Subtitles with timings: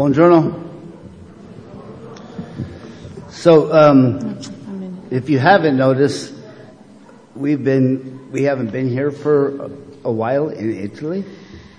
[0.00, 0.54] Buongiorno.
[3.28, 4.38] So, um,
[5.10, 6.32] if you haven't noticed,
[7.34, 9.70] we've been we haven't been here for
[10.02, 11.22] a, while in Italy.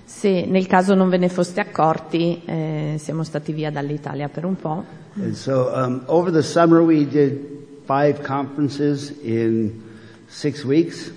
[0.05, 4.56] Se nel caso non ve ne foste accorti, eh, siamo stati via dall'Italia per un
[4.56, 4.84] po'.
[5.16, 7.40] And so, um, over the summer, we did
[7.88, 9.82] five conferences in
[10.28, 11.12] six weeks.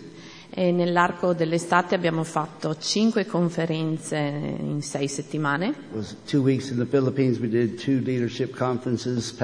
[0.56, 5.74] E nell'arco dell'estate abbiamo fatto cinque conferenze in sei settimane.
[8.56, 9.34] Conferences,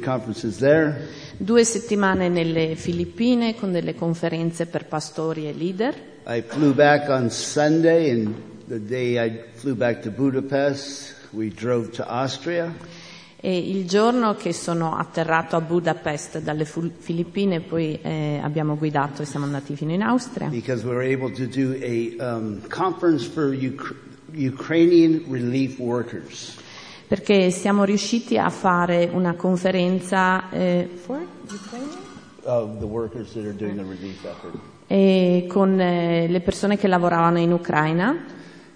[0.00, 0.94] conferences.
[1.36, 5.92] Due settimane nelle Filippine con delle conferenze per pastori e leader.
[6.28, 8.32] I flew back on Sunday, and
[8.68, 12.72] the day I flew back to Budapest, we drove to Austria.
[13.44, 19.24] E il giorno che sono atterrato a Budapest dalle Filippine poi eh, abbiamo guidato e
[19.24, 20.48] siamo andati fino in Austria.
[20.48, 23.96] because we were able to do a um, conference for Uk-
[24.32, 26.56] Ukrainian relief workers.
[27.08, 31.18] Perché siamo riusciti a fare una conferenza eh, for
[31.50, 31.90] Ukraine?
[32.44, 34.56] Of the workers that are doing the relief effort.
[34.86, 38.16] E con eh, le persone che lavoravano in Ucraina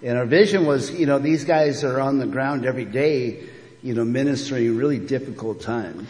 [0.03, 3.39] And our vision was, you know, these guys are on the ground every day,
[3.81, 6.07] you know, ministering in really difficult times.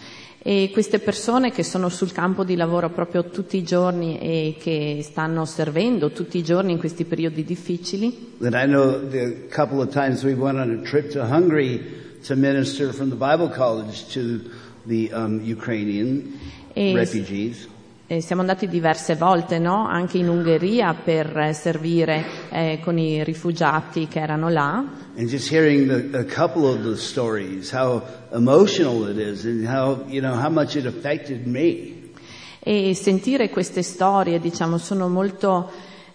[0.49, 5.01] e queste persone che sono sul campo di lavoro proprio tutti i giorni e che
[5.03, 8.35] stanno servendo tutti i giorni in questi periodi difficili.
[8.41, 11.81] And I know the couple of times we went on a trip to Hungary
[12.25, 14.39] to minister from the Bible college to
[14.85, 16.39] the um, Ukrainian
[16.75, 17.67] E- refugees.
[18.09, 19.85] E siamo andati diverse volte, no?
[19.85, 24.81] Anche in Ungheria per eh, servire eh, con i rifugiati che erano là.
[25.17, 30.05] And just hearing the, a couple of the stories, how emotional it is and how,
[30.07, 32.11] you know, how much it affected me.
[32.59, 35.69] E sentire queste storie, diciamo, sono molto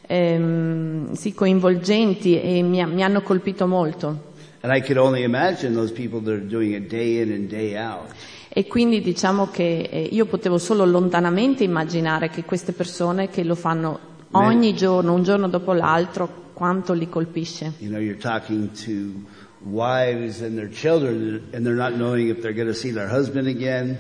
[0.06, 4.30] ehm, sì, coinvolgenti e mi, mi hanno colpito molto.
[4.62, 7.76] And I could only imagine those people that are doing it day in and day
[7.76, 8.14] out.
[8.54, 13.54] E quindi diciamo che eh, io potevo solo lontanamente immaginare che queste persone che lo
[13.54, 13.98] fanno
[14.32, 17.72] ogni giorno, un giorno dopo l'altro, quanto li colpisce.
[17.78, 19.24] You know, you're talking to
[19.64, 23.46] wives and their children and they're not knowing if they're going to see their husband
[23.46, 23.98] again.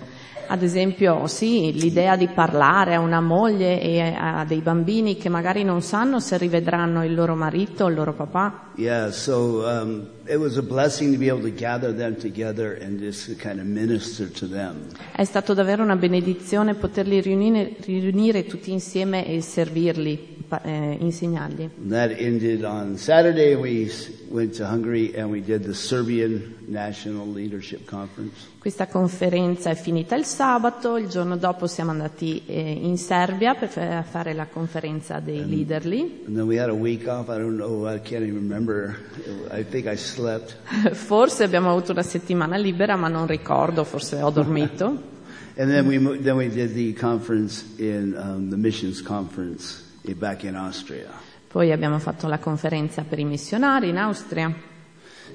[0.48, 5.64] Ad esempio, sì, l'idea di parlare a una moglie e a dei bambini che magari
[5.64, 8.71] non sanno se rivedranno il loro marito o il loro papà.
[8.76, 12.98] Yeah, so um, it was a blessing to be able to gather them together and
[12.98, 14.86] just to kind of minister to them.
[15.14, 21.68] È stato davvero una benedizione poterli riunire, riunire tutti insieme e servirli, eh, insegnargli.
[21.82, 23.54] And that ended on Saturday.
[23.54, 23.90] We
[24.30, 28.50] went to Hungary and we did the Serbian National Leadership Conference.
[28.58, 33.68] Questa conferenza è finita il sabato, il giorno dopo siamo andati eh, in Serbia per
[33.68, 36.22] fa- fare la conferenza dei leader lì.
[36.26, 37.28] And then we had a week off.
[37.28, 37.86] I don't know.
[37.86, 38.61] I can't even remember.
[39.50, 40.56] I think I slept.
[40.92, 45.10] Forse abbiamo avuto una settimana libera, ma non ricordo, forse ho dormito.
[45.56, 50.14] And then we mo- then we did the conference in um, the missions conference eh,
[50.14, 51.10] back in Austria.
[51.46, 54.54] Poi abbiamo fatto la conferenza per i missionari in Austria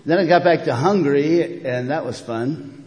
[0.06, 2.86] Then I got back to Hungary, and that was fun.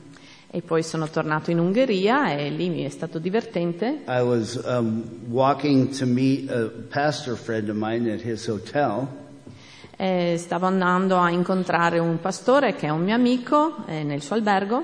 [0.52, 4.02] e poi sono tornato in Ungheria e lì mi è stato divertente.
[4.08, 9.06] I was um, walking to meet a pastor friend of mine at his hotel,
[10.02, 14.34] Eh, stavo andando a incontrare un pastore che è un mio amico eh, nel suo
[14.34, 14.82] albergo.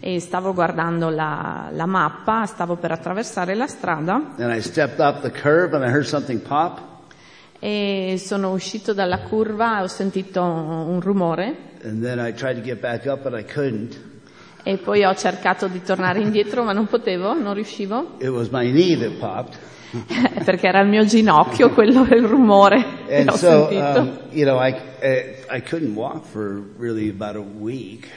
[0.00, 4.32] E stavo guardando la, la mappa, stavo per attraversare la strada.
[7.58, 11.54] E sono uscito dalla curva e ho sentito un rumore.
[14.62, 18.14] E poi ho cercato di tornare indietro ma non potevo, non riuscivo.
[18.20, 19.58] It was my knee that popped,
[20.44, 24.00] perché era il mio ginocchio quello il rumore che and ho so sentito.
[24.00, 28.08] um, you know I I I couldn't walk for really about a week.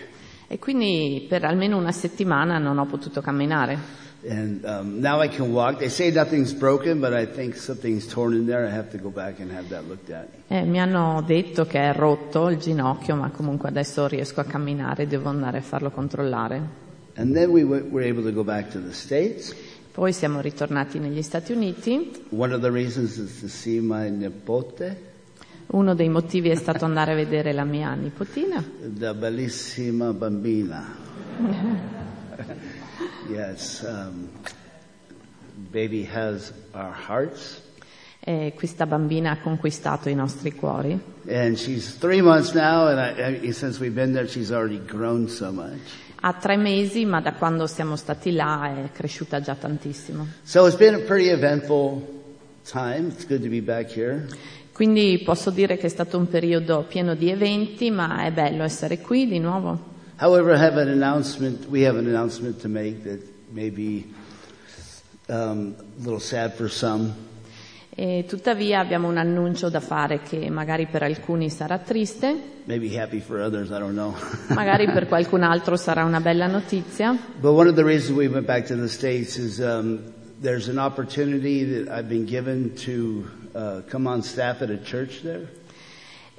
[0.47, 3.97] E quindi per almeno una settimana non ho potuto camminare.
[4.27, 5.77] And um, now I can walk.
[5.77, 8.67] They say nothing's broken, but I think something's torn in there.
[8.67, 10.27] I have to go back and have that looked at.
[10.49, 15.07] Eh, mi hanno detto che è rotto il ginocchio, ma comunque adesso riesco a camminare,
[15.07, 16.61] devo andare a farlo controllare.
[17.15, 19.55] And then we w- were able to go back to the States.
[19.99, 22.23] Poi siamo ritornati negli Stati Uniti.
[25.65, 28.63] Uno dei motivi è stato andare a vedere la mia nipotina.
[28.97, 30.95] the bellissima bambina.
[33.27, 34.29] yes, um,
[35.69, 37.61] baby has our hearts.
[38.21, 40.97] E questa bambina ha conquistato i nostri cuori.
[41.27, 45.27] And she's three months now, and I, I, since we've been there, she's already grown
[45.27, 46.07] so much.
[46.21, 50.27] Ha tre mesi, ma da quando siamo stati là è cresciuta già tantissimo.
[50.43, 52.05] So it's been a pretty eventful
[52.69, 53.07] time.
[53.07, 54.27] It's good to be back here.
[54.73, 58.99] Quindi posso dire che è stato un periodo pieno di eventi, ma è bello essere
[58.99, 59.77] qui di nuovo.
[60.21, 61.65] However, I have an announcement.
[61.69, 63.21] We have an announcement to make that
[63.51, 64.05] may be
[65.29, 67.13] um, a little sad for some.
[68.01, 73.19] E tuttavia abbiamo un annuncio da fare che magari per alcuni sarà triste, Maybe happy
[73.19, 73.71] for others.
[73.71, 74.15] I don't know.
[74.55, 77.13] magari per qualcun altro sarà una bella notizia.
[77.41, 79.99] but one of the reasons we went back to the states is um,
[80.39, 85.21] there's an opportunity that I've been given to uh, come on staff at a church
[85.21, 85.45] there.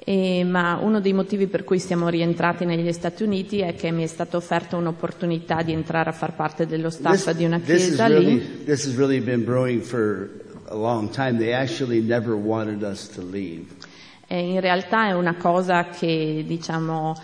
[0.03, 4.01] E- ma uno dei motivi per cui siamo rientrati negli Stati Uniti è che mi
[4.01, 8.05] è stata offerta un'opportunità di entrare a far parte dello staff di una this, chiesa
[8.05, 8.63] has really, lì.
[8.63, 10.27] this has really been brewing for
[10.71, 11.37] a long time.
[11.37, 13.65] They actually never wanted us to leave.
[14.27, 17.15] E in realtà è una cosa che diciamo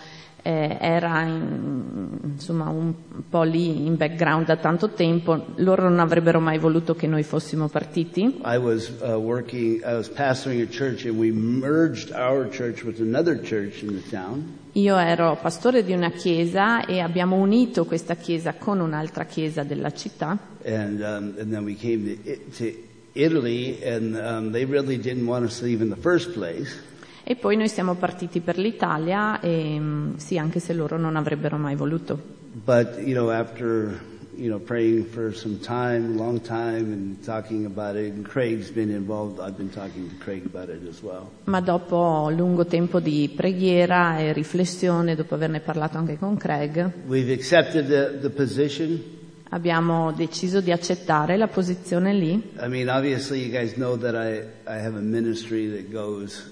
[0.42, 2.94] eh, era in- insomma un
[3.28, 5.46] po' lì in background da tanto tempo.
[5.56, 8.40] Loro non avrebbero mai voluto che noi fossimo partiti.
[8.44, 13.00] I was uh, working, I was pastoring a church and we merged our church with
[13.00, 14.56] another church in the town.
[14.72, 19.92] Io ero pastore di una chiesa e abbiamo unito questa chiesa con un'altra chiesa della
[19.92, 20.38] città.
[20.64, 25.44] And, um, and then we came to, to Italy and um, they really didn't want
[25.44, 26.86] us to leave in the first place.
[27.24, 31.58] E poi noi siamo partiti per l'Italia e mm, sì, anche se loro non avrebbero
[31.58, 32.18] mai voluto.
[32.64, 34.00] But, you know, after,
[34.34, 38.90] you know, praying for some time, long time and talking about it, and Craig's been
[38.90, 41.28] involved, I've been talking to Craig about it as well.
[41.44, 47.30] Ma dopo lungo tempo di preghiera e riflessione, dopo averne parlato anche con Craig, We've
[47.30, 49.17] accepted the, the position.
[49.50, 52.32] Abbiamo deciso di accettare la posizione lì.
[52.60, 54.38] I mean, obviously, you guys know that I,
[54.70, 56.50] I have a ministry that goes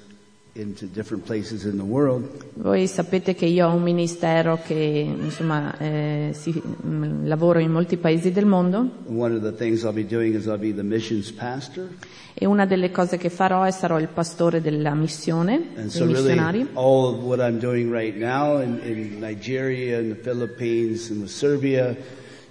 [0.55, 2.27] into different places in the world.
[2.55, 6.51] Voi sapete che io ho un ministero che insomma eh, si,
[6.87, 10.47] mm, lavoro in molti paesi del mondo One of the things I'll be doing is
[10.47, 11.89] I'll be the missions pastor.
[12.33, 16.07] e una delle cose che farò è sarò il pastore della missione, And dei so
[16.07, 16.67] really missionari.
[16.73, 21.31] all of what I'm doing right now in, in Nigeria and the Philippines and with
[21.31, 21.95] Serbia,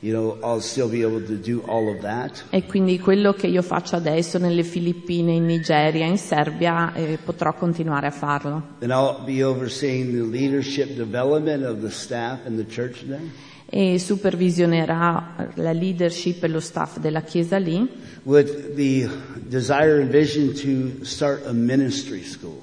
[0.05, 2.43] you know, I'll still be able to do all of that.
[2.51, 7.55] E quindi quello che io faccio adesso nelle Filippine, in Nigeria, in Serbia, eh, potrò
[7.55, 8.61] continuare a farlo.
[8.81, 13.97] And I'll be overseeing the leadership development of the staff in the church there E
[13.97, 17.89] supervisionerà la leadership e lo staff della chiesa lì,
[18.23, 19.09] with the
[19.47, 22.61] desire and vision to start a ministry school.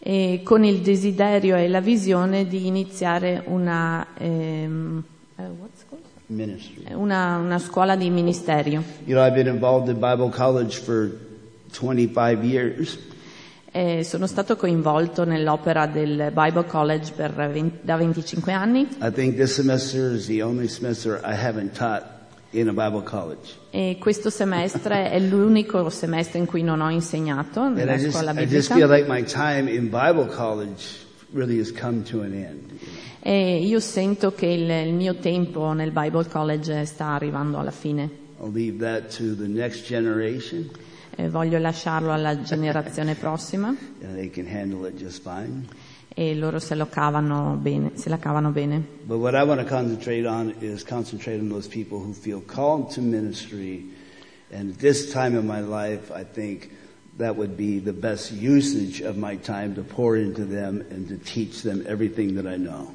[0.00, 5.02] e con il desiderio e la visione di iniziare una, ehm,
[5.38, 5.42] eh?
[5.42, 5.97] Ministry.
[6.94, 8.82] Una, una scuola di ministerio.
[9.04, 9.24] You know,
[9.88, 11.10] in Bible college for
[11.70, 12.98] 25 years.
[13.70, 18.88] E sono stato coinvolto nell'opera del Bible College per 20 da 25 anni
[23.70, 28.10] e questo semestre è l'unico semestre in cui non ho insegnato And nella I just,
[28.16, 28.74] scuola I just biblica.
[28.74, 32.72] feel like my time in Bible college really has come to an end.
[33.20, 38.08] E io sento che il, il mio tempo nel Bible College sta arrivando alla fine.
[38.40, 40.70] I'll leave that to the next generation
[41.16, 45.66] E voglio lasciarlo alla generazione prossima and they can handle it just fine.
[46.14, 48.80] e loro se lo cavano bene, se la cavano bene.
[49.04, 52.90] But what I want to concentrate on is concentrate on those people who feel called
[52.94, 53.90] to ministry.
[54.50, 56.70] And at this time in my life, I think
[57.18, 61.16] that would be the best usage of my time to pour into them and to
[61.18, 62.94] teach them everything that I know.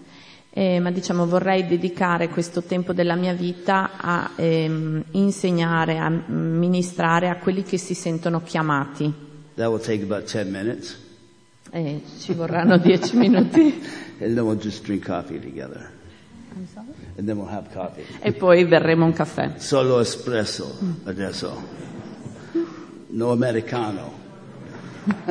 [0.55, 7.29] Eh, ma diciamo vorrei dedicare questo tempo della mia vita a ehm, insegnare, a ministrare
[7.29, 9.12] a quelli che si sentono chiamati.
[9.55, 10.98] That will take about 10 minutes.
[11.71, 13.81] Eh, ci vorranno dieci minuti
[14.19, 15.89] And then we'll just drink coffee together.
[17.17, 18.05] And then we'll have coffee.
[18.21, 19.53] e poi berremo un caffè.
[19.57, 21.91] Solo espresso adesso.
[23.13, 24.12] No americano.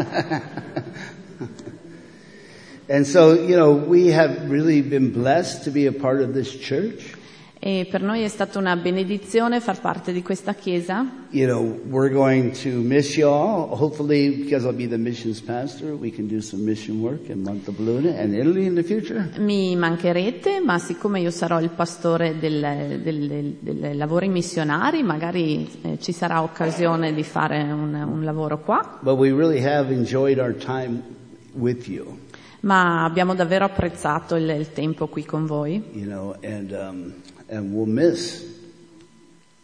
[2.88, 6.56] and so, you know, we have really been blessed to be a part of this
[6.56, 7.14] church.
[7.64, 11.06] E per noi è stata una benedizione far parte di questa chiesa.
[11.30, 13.68] You know, we're going to miss you all.
[13.70, 18.18] Hopefully, because I'll be the missions pastor, we can do some mission work in Montebaluna
[18.18, 19.30] and Italy in the future.
[19.38, 25.98] Mi mancherete, ma siccome io sarò il pastore del- del- del- lavori missionari, magari eh,
[26.00, 28.98] ci sarà occasione di fare un, un lavoro qua.
[29.00, 31.00] But we really have enjoyed our time
[31.52, 32.18] with you,
[32.62, 37.12] Ma abbiamo davvero apprezzato il, il tempo qui con voi you know, and, um,
[37.52, 38.42] and we'll miss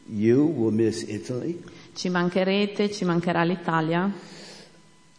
[0.07, 1.59] you, we'll miss Italy.
[1.95, 4.11] Ci mancherete, ci mancherà l'Italia.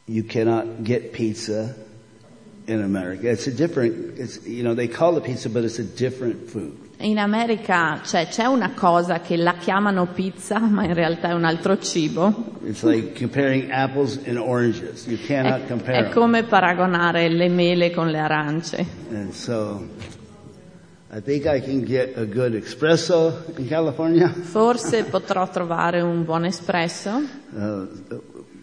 [0.05, 1.75] You cannot get pizza
[2.65, 3.29] in America.
[3.29, 6.77] It's a different, it's, you know, they call it pizza, but it's a different food.
[6.99, 11.45] In America c'è, c'è una cosa che la chiamano pizza, ma in realtà è un
[11.45, 12.57] altro cibo.
[12.65, 15.07] It's like comparing apples and oranges.
[15.07, 18.85] You cannot È, è come paragonare le mele con le arance.
[19.11, 19.87] And so,
[21.11, 24.29] I think I can get a good espresso in California.
[24.29, 27.87] Forse potrò trovare un buon espresso, Uh,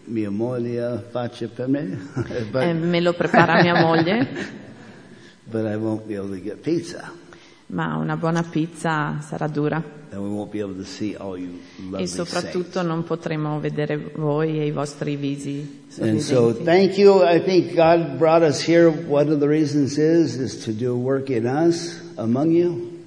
[0.05, 1.97] mia moglie faccia per me,
[2.49, 4.25] but, eh, me lo prepara mia moglie,
[5.43, 7.11] but I won't be able to get pizza.
[7.67, 9.95] ma una buona pizza sarà dura.
[10.09, 11.59] And we won't be able to see all you
[11.97, 17.21] E soprattutto non potremo vedere voi e i vostri visi And so thank you.
[17.25, 18.87] I think God brought us here.
[18.87, 23.05] One of the reasons is, is to do work in us, among you.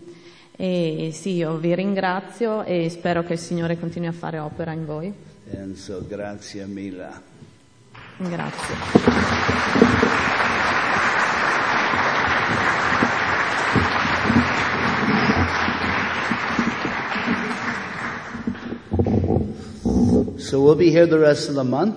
[0.57, 4.85] E sì, io vi ringrazio e spero che il Signore continui a fare opera in
[4.85, 5.13] voi.
[5.53, 7.09] And so grazie mille.
[8.19, 8.75] Grazie.
[20.37, 21.97] So we'll be here the rest of the month,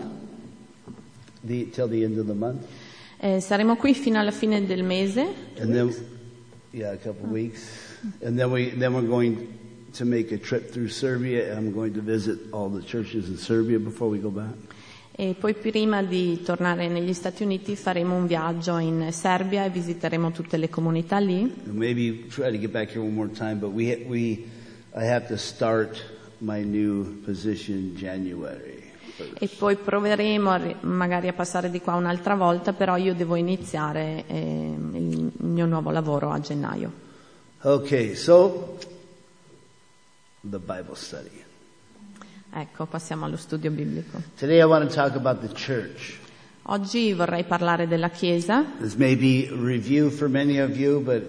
[1.43, 2.65] the, till the end of the month.
[3.17, 5.22] Eh, saremo qui fino alla fine del mese
[5.58, 5.96] And then,
[6.74, 7.72] yeah, a couple weeks.
[8.22, 9.58] And then we, then we're going
[9.94, 11.50] to make a trip through Serbia.
[11.50, 14.56] and I'm going to visit all the churches in Serbia before we go back.
[15.15, 20.32] e poi prima di tornare negli Stati Uniti faremo un viaggio in Serbia e visiteremo
[20.32, 21.53] tutte le comunità lì.
[21.65, 24.50] Maybe try to get back here one more time, but we, we,
[24.96, 26.03] I have to start
[26.39, 28.83] my new position January.
[29.39, 33.36] E poi proveremo a ri- magari a passare di qua un'altra volta, però io devo
[33.36, 36.91] iniziare eh, il mio nuovo lavoro a gennaio.
[37.62, 38.77] Okay, so
[40.41, 41.43] the Bible study.
[42.55, 44.22] Ecco, passiamo allo studio biblico.
[44.38, 46.20] Today I want to talk about the church.
[46.63, 48.63] Oggi vorrei parlare della Chiesa.
[48.79, 51.24] This may be a review for many of you, but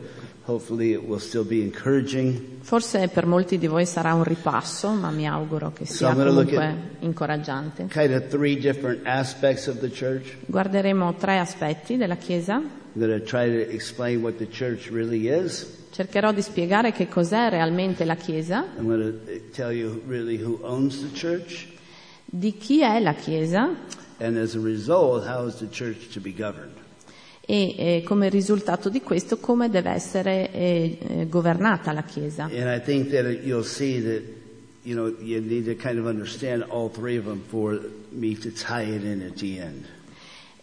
[0.46, 2.60] hopefully it will still be encouraging.
[2.60, 6.76] Forse per molti di voi sarà un ripasso, ma mi auguro che sia look comunque
[7.00, 7.86] incoraggiante.
[7.88, 10.36] Kind of three different aspects of the church.
[10.46, 12.54] Guarderemo tre aspetti della Chiesa.
[12.56, 15.82] I'm going to try to explain what the church really is.
[15.90, 20.58] Cercherò di spiegare che cos'è realmente la Chiesa, I'm going to tell you really who
[20.62, 21.68] owns the church,
[22.24, 23.76] di chi è la Chiesa
[24.18, 26.83] and as a result, how is the church to be governed.
[27.46, 32.44] E eh, come risultato di questo come deve essere eh, eh, governata la Chiesa.
[32.44, 34.22] And I think that you'll see that,
[34.82, 37.78] you know, you need to kind of understand all three of them for
[38.10, 39.84] me to tie it in at the end.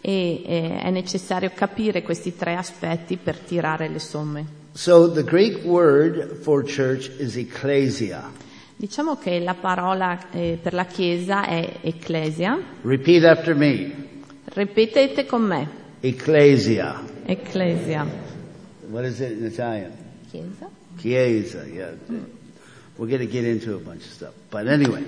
[0.02, 4.60] E eh, è necessario capire questi tre aspetti per tirare le somme.
[4.74, 8.32] So the Greek word for church is ecclesia.
[8.76, 12.60] Diciamo che la parola eh, per la Chiesa è ecclesia.
[12.82, 13.94] Repeat after me.
[14.46, 15.81] Ripetete con me.
[16.04, 17.00] Ecclesia.
[17.26, 18.08] Ecclesia.
[18.90, 19.94] What is it in Italian?
[20.32, 20.70] Chiesa?
[21.00, 21.92] Chiesa, yeah.
[22.98, 24.34] We're going to get into a bunch of stuff.
[24.50, 25.04] But anyway,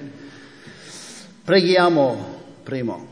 [1.46, 2.18] preghiamo
[2.64, 3.08] primo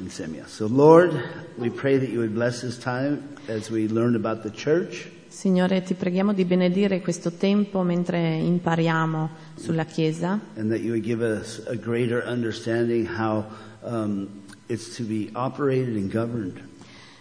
[0.00, 0.48] insieme.
[0.48, 1.12] So Lord,
[1.58, 5.08] we pray that you would bless this time as we learn about the church.
[5.28, 11.04] Signore, ti preghiamo di benedire questo tempo mentre impariamo sulla Chiesa and that you would
[11.04, 13.44] give us a greater understanding how
[13.82, 14.44] um,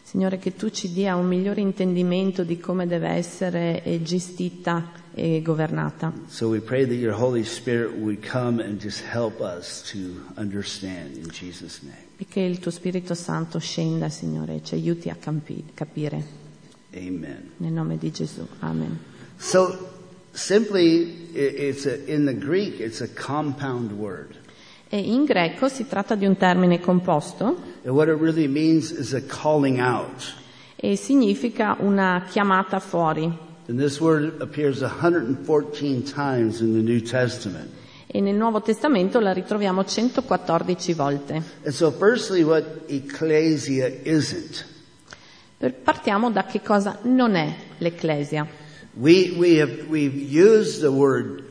[0.03, 6.13] Signore, che tu ci dia un migliore intendimento di come deve essere gestita e governata.
[6.27, 9.97] So we pray that your Holy Spirit would come and just help us to
[10.37, 12.03] understand in Jesus' name.
[12.17, 16.23] E che il tuo Spirito Santo scenda, Signore, e ci aiuti a campi- capire.
[16.93, 17.51] Amen.
[17.57, 18.47] Nel nome di Gesù.
[18.59, 18.97] Amen.
[19.37, 19.75] So
[20.31, 24.37] simply, it's a, in the Greek, it's a compound word.
[24.89, 29.13] E in greco si tratta di un termine composto And what it really means is
[29.13, 30.33] a calling out.
[30.75, 33.23] e significa una chiamata fuori.
[33.67, 37.69] And this word appears 114 times in the New Testament.
[38.07, 41.33] E nel Nuovo Testamento la ritroviamo 114 volte.
[41.63, 44.65] And so firstly, what ecclesia isn't.
[45.57, 48.47] Per- Partiamo da che cosa non è l'Ecclesia.
[48.93, 51.43] We, we have, we've used the word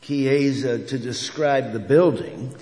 [0.00, 2.52] chiesa to describe the building,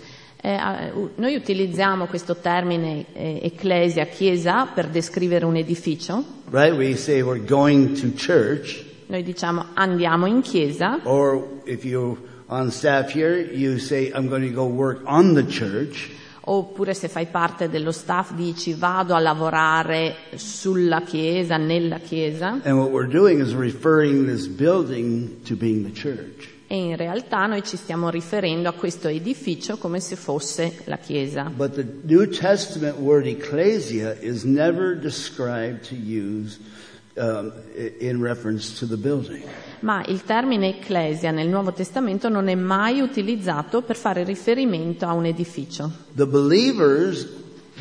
[0.42, 6.24] Eh, noi utilizziamo questo termine eh, ecclesia, chiesa, per descrivere un edificio.
[6.50, 6.74] right?
[6.74, 12.16] We say we're going to church, Noi diciamo andiamo in chiesa, or if you're
[12.46, 16.10] on staff here, you say, I'm going to go work on the church.
[16.42, 22.60] oppure se fai parte dello staff dici vado a lavorare sulla chiesa, nella chiesa.
[22.64, 26.48] And what we're doing is referring this building to being the church.
[26.72, 31.50] E in realtà noi ci stiamo riferendo a questo edificio come se fosse la Chiesa.
[31.52, 36.60] But the New Testament word ecclesia is never described to use
[37.14, 37.50] um,
[37.98, 39.42] in reference to the building.
[39.80, 45.12] Ma il termine ecclesia nel Nuovo Testamento non è mai utilizzato per fare riferimento a
[45.12, 45.90] un edificio.
[46.14, 47.26] The believers,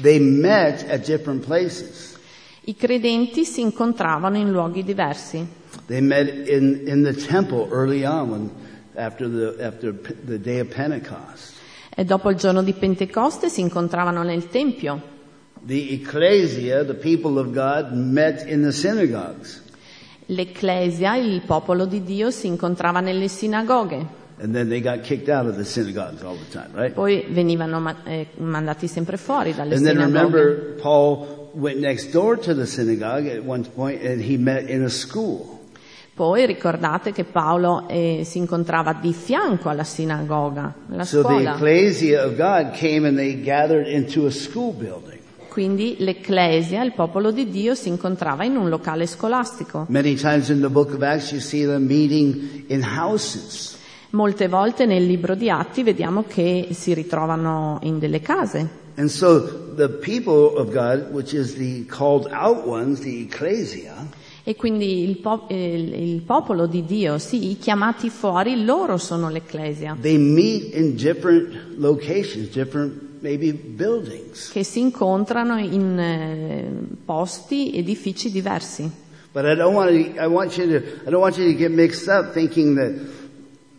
[0.01, 2.17] they met at different places.
[2.61, 5.47] I credenti si incontravano in luoghi diversi.
[5.85, 8.49] They met in, in the temple early on when,
[8.95, 9.93] after, the, after
[10.25, 11.53] the day of Pentecost.
[11.95, 15.17] E dopo il giorno di Pentecoste si incontravano nel Tempio.
[15.61, 19.61] The ecclesia, the people of God, met in the synagogues.
[20.27, 24.17] L'Ecclesia, il popolo di Dio, si incontrava nelle sinagoghe.
[24.41, 26.93] And then they got kicked out of the synagogues all the time, right?
[26.93, 30.13] Poi venivano ma- eh, mandati sempre fuori dalle And then sinagoghe.
[30.13, 34.83] remember, Paul went next door to the synagogue at one point and he met in
[34.83, 35.58] a school.
[36.19, 41.57] Poi ricordate che Paolo eh, si incontrava di fianco alla sinagoga, la So scuola.
[45.47, 49.87] Quindi l'Ecclesia, il popolo di Dio, si incontrava in un locale scolastico.
[54.09, 58.67] Molte volte nel libro di Atti vediamo che si ritrovano in delle case.
[58.95, 63.93] And so the people of God, which is the called out ones, the ecclesia,
[64.49, 69.29] E quindi il, po- il- il popolo di Dio, sì, i chiamati fuori, loro sono
[69.29, 74.49] l'Ecclesia, they meet in different locations, different maybe buildings.
[74.51, 76.67] che si incontrano in eh,
[77.05, 78.89] posti, edifici diversi.
[79.31, 81.69] But I don't want to, I want you to, I don't want you to get
[81.69, 82.93] mixed up thinking that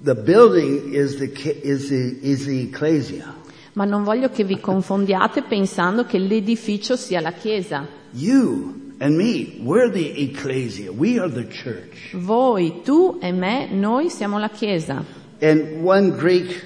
[0.04, 1.32] the building is the,
[1.64, 3.34] is the, is the ecclesia.
[3.72, 7.88] Ma non voglio che vi confondiate pensando che l'edificio sia la Chiesa.
[8.12, 10.92] You and me, we're the ecclesia.
[10.92, 12.12] We are the church.
[12.12, 15.04] Voi, tu e me, noi siamo la Chiesa.
[15.40, 16.64] And one Greek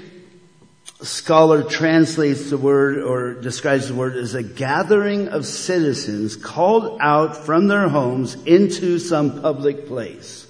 [1.00, 7.36] scholar translates the word or describes the word as a gathering of citizens called out
[7.36, 10.46] from their homes into some public place.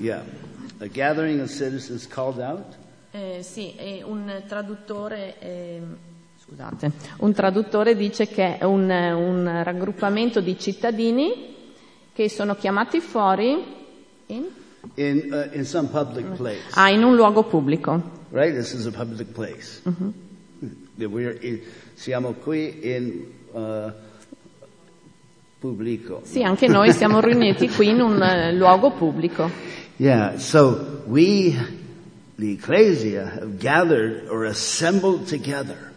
[0.00, 0.22] Yeah.
[0.80, 2.74] A gathering of citizens called out.
[3.12, 5.96] Eh, sì, e un traduttore, ehm,
[6.50, 11.54] scusate, un traduttore dice che è un, un raggruppamento di cittadini
[12.12, 13.56] che sono chiamati fuori
[14.26, 14.44] in,
[14.94, 16.62] In, uh, in some public place.
[16.72, 18.18] ah, in un luogo pubblico.
[18.30, 18.54] Right?
[18.54, 19.80] This is a public place.
[20.96, 21.60] We're in,
[21.94, 23.92] siamo qui in uh,
[25.58, 26.22] pubblico.
[26.24, 29.50] Sì, anche noi siamo riuniti qui in un eh, luogo pubblico.
[29.96, 31.54] Yeah, so we,
[32.38, 35.89] the ecclesia, have gathered or assembled together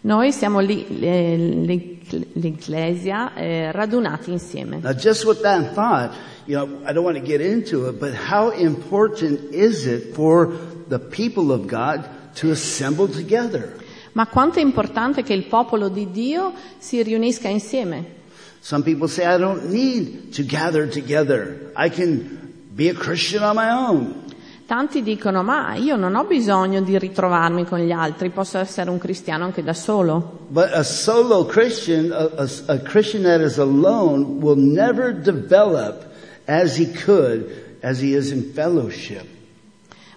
[0.00, 1.98] Noi siamo lì, eh,
[2.34, 4.78] l'Ecclesia, eh, radunati insieme.
[4.80, 6.14] Now, just with that thought,
[6.46, 10.52] you know, I don't want to get into it, but how important is it for
[10.88, 13.74] the people of God to assemble together?
[14.12, 18.16] Ma quanto è importante che il popolo di Dio si riunisca insieme.
[18.60, 21.72] Some people say, I don't need to gather together.
[21.76, 24.26] I can be a Christian on my own.
[24.68, 28.98] Tanti dicono, ma io non ho bisogno di ritrovarmi con gli altri, posso essere un
[28.98, 30.40] cristiano anche da solo.
[30.48, 36.04] But a solo Christian, a, a- a Christian that is alone, will never develop
[36.44, 37.46] as he could
[37.80, 39.24] as he is in fellowship.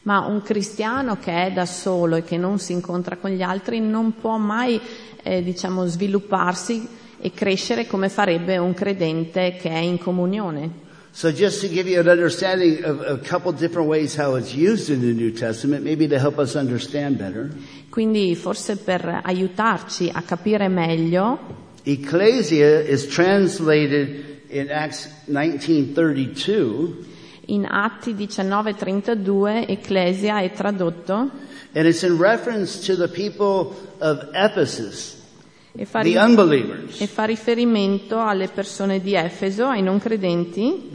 [0.02, 3.80] Ma un cristiano che è da solo e che non si incontra con gli altri
[3.80, 4.82] non può mai,
[5.24, 6.86] eh, diciamo, svilupparsi
[7.22, 10.90] e crescere come farebbe un credente che è in comunione.
[11.14, 14.90] So just to give you an understanding of a couple different ways how it's used
[14.90, 17.52] in the New Testament, maybe to help us understand better.
[17.90, 21.38] Quindi forse per aiutarci a capire meglio,
[21.84, 27.06] Ecclesia is translated in Acts 1932,
[27.48, 31.30] in Atti 19:32 Ecclesia è tradotto
[31.74, 35.21] and it's in reference to the people of Ephesus,
[35.74, 40.90] e fa, e fa riferimento alle persone di Efeso, ai non credenti.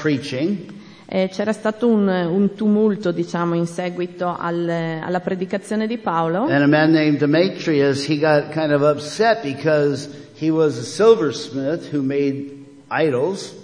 [0.00, 0.78] Preaching,
[1.12, 4.68] Eh, c'era stato un, un tumulto, diciamo, in seguito al-
[5.02, 6.44] alla predicazione di Paolo.
[6.44, 11.92] and a man named Demetrius, he got kind of upset because he was a silversmith
[11.92, 13.54] who made idols.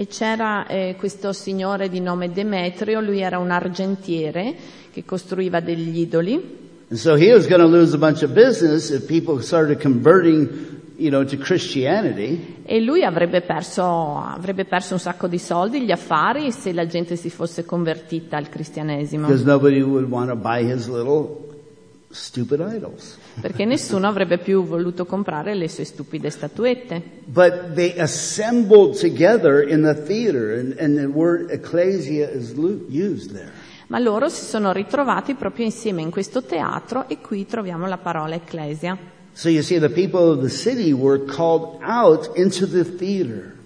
[0.00, 4.54] E c'era eh, questo signore di nome Demetrio, lui era un argentiere
[4.92, 8.90] che costruiva degli idoli And so he was going to lose a bunch of business
[8.90, 10.48] if people started converting,
[10.98, 12.62] you know, to Christianity.
[12.64, 17.16] e lui avrebbe perso, avrebbe perso un sacco di soldi, gli affari, se la gente
[17.16, 19.26] si fosse convertita al cristianesimo.
[19.26, 21.47] Because nobody would want to buy his little.
[23.40, 27.02] Perché nessuno avrebbe più voluto comprare le sue stupide statuette.
[27.26, 33.32] But they assembled together in the theater, and, and the word ecclesia is lu- used
[33.32, 33.52] there.
[33.88, 38.34] Ma loro si sono ritrovati proprio insieme in questo teatro e qui troviamo la parola
[38.34, 38.96] ecclesia.
[39.32, 43.56] So you see, the people of the city were called out into the theater.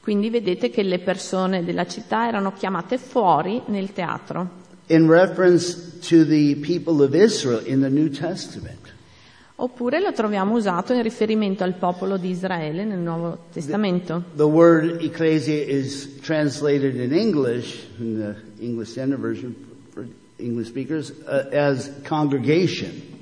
[0.00, 4.48] Quindi vedete che le persone della città erano chiamate fuori nel teatro,
[4.88, 5.74] in reference
[6.08, 8.78] to the people of Israel in the New Testament.
[9.60, 14.22] oppure lo troviamo usato in riferimento al popolo di Israele nel Nuovo Testamento.
[14.36, 19.54] The word ecclesia is translated in English, in the English Standard Version
[19.90, 23.16] for English speakers, uh, as congregation.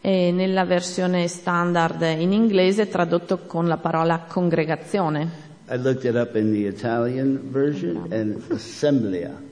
[0.00, 5.44] E nella versione standard in inglese è tradotto con la parola congregazione.
[5.68, 9.45] I looked it up in the Italian version and assemblea.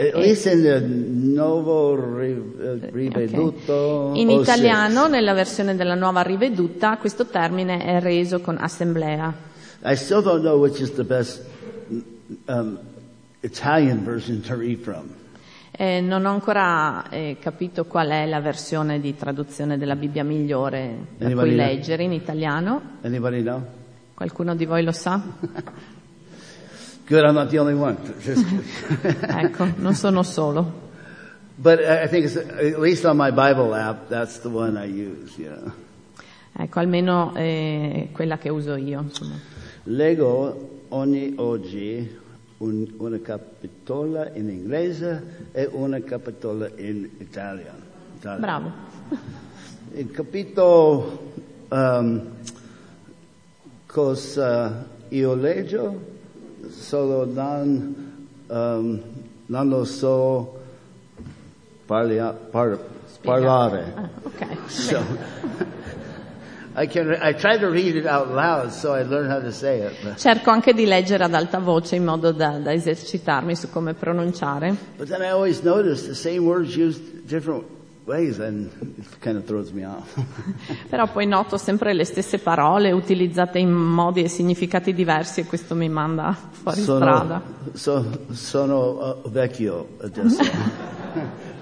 [0.00, 4.12] In the Novo Ri- uh, Riveduto.
[4.14, 9.34] In italiano, nella versione della nuova riveduta, questo termine è reso con assemblea.
[9.84, 11.44] I still don't know which is the best
[12.46, 12.78] um,
[13.40, 15.18] Italian version to read from.
[15.72, 21.08] Eh, non ho ancora eh, capito qual è la versione di traduzione della Bibbia migliore
[21.18, 22.98] da Anybody cui leggere in italiano.
[24.14, 25.22] Qualcuno di voi lo sa?
[27.10, 27.96] Good, I'm not the only one.
[29.02, 30.88] Ecco, non sono solo.
[31.58, 34.84] but I I think it's, at least on my Bible app, that's the one I
[34.86, 35.72] use, you know.
[36.56, 39.00] Ecco, almeno eh, quella che uso io.
[39.00, 39.34] Insomma.
[39.84, 42.08] Leggo ogni oggi
[42.58, 47.82] un- una capitola in inglese e una capitola in italiano.
[48.18, 48.40] italiano.
[48.40, 48.72] Bravo.
[49.98, 51.32] Il capitolo
[51.70, 52.20] um,
[53.86, 56.09] cosa io leggo
[56.68, 59.00] solo non, um,
[59.46, 60.58] non lo so
[61.86, 62.78] parlia- par-
[63.22, 63.92] parlare.
[63.96, 64.46] Ah, ok.
[64.68, 65.02] So
[66.76, 69.80] I can I try to read it out loud so I learn how to say
[69.80, 69.92] it.
[70.02, 73.94] But, Cerco anche di leggere ad alta voce in modo da, da esercitarmi su come
[73.94, 74.74] pronunciare.
[74.96, 77.64] but then I always notice the same words used different
[78.10, 78.68] ways and
[78.98, 80.18] it kind of throws me off.
[80.90, 85.74] Però poi noto sempre le stesse parole utilizzate in modi e significati diversi e questo
[85.74, 87.42] mi manda fuori strada.
[87.72, 90.42] Sono, so, sono uh, vecchio adesso.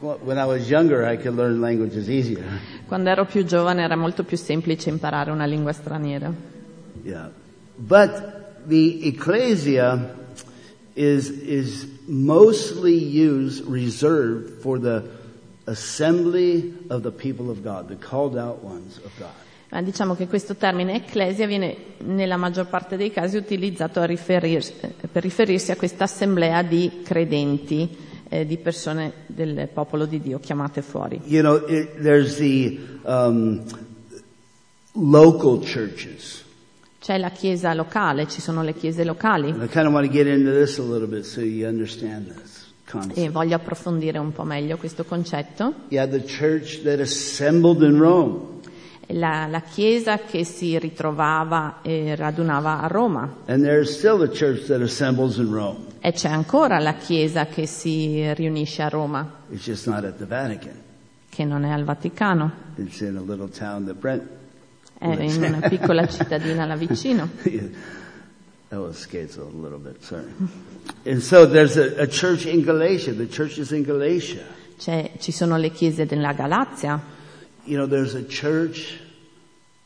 [0.00, 2.44] when I was younger, I could learn languages easier.
[2.86, 6.30] Quando ero più giovane era molto più semplice imparare una lingua straniera.
[7.02, 7.30] Yeah.
[7.74, 10.24] But the ecclesia
[10.96, 15.04] is, is mostly used, reserved for the
[15.66, 19.44] assembly of the people of God, the called out ones of God.
[19.68, 24.74] Ma diciamo che questo termine ecclesia viene nella maggior parte dei casi utilizzato riferirsi-
[25.10, 27.96] per riferirsi a questa assemblea di credenti,
[28.28, 31.20] eh, di persone del popolo di Dio chiamate fuori.
[31.24, 33.64] You know, it, there's the um,
[34.92, 36.44] local churches.
[37.06, 40.12] C'è la chiesa locale, ci sono le chiese locali And I kind of want to
[40.12, 43.16] get into this a little bit so you understand this concept.
[43.16, 45.72] e voglio approfondire un po' meglio questo concetto.
[45.92, 48.40] Had the church that assembled in Rome,
[49.10, 54.66] La, la chiesa che si ritrovava e radunava a Roma and there's still a church
[54.66, 55.84] that assembles in Rome.
[56.00, 60.26] e c'è ancora la chiesa che si riunisce a Roma, It's just not at the
[60.26, 60.74] Vatican.
[61.28, 64.22] che non è al Vaticano, It's in a little town that Brent.
[64.98, 67.28] È in una piccola cittadina là vicino.
[68.68, 70.32] that was skates a little bit, sorry.
[71.04, 73.12] And so there's a, a church in Galatia.
[73.12, 74.44] The church is in Galatia.
[74.78, 77.00] C'è- ci sono le chiese della Galazia,
[77.68, 79.00] You know, there's a church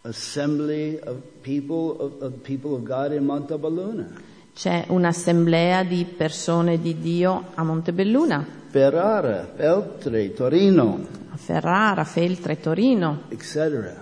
[0.03, 4.07] assembly of people of, of people of God in Montalbano.
[4.53, 13.96] c'è un'assemblea di persone di Dio a Montebelluna, Ferrara, Feltre, Torino, Ferrara, Feltre, Torino, etc.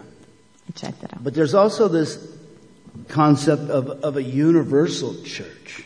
[0.69, 1.17] eccetera.
[1.21, 2.19] But there's also this
[3.09, 5.85] concept of, of a universal church.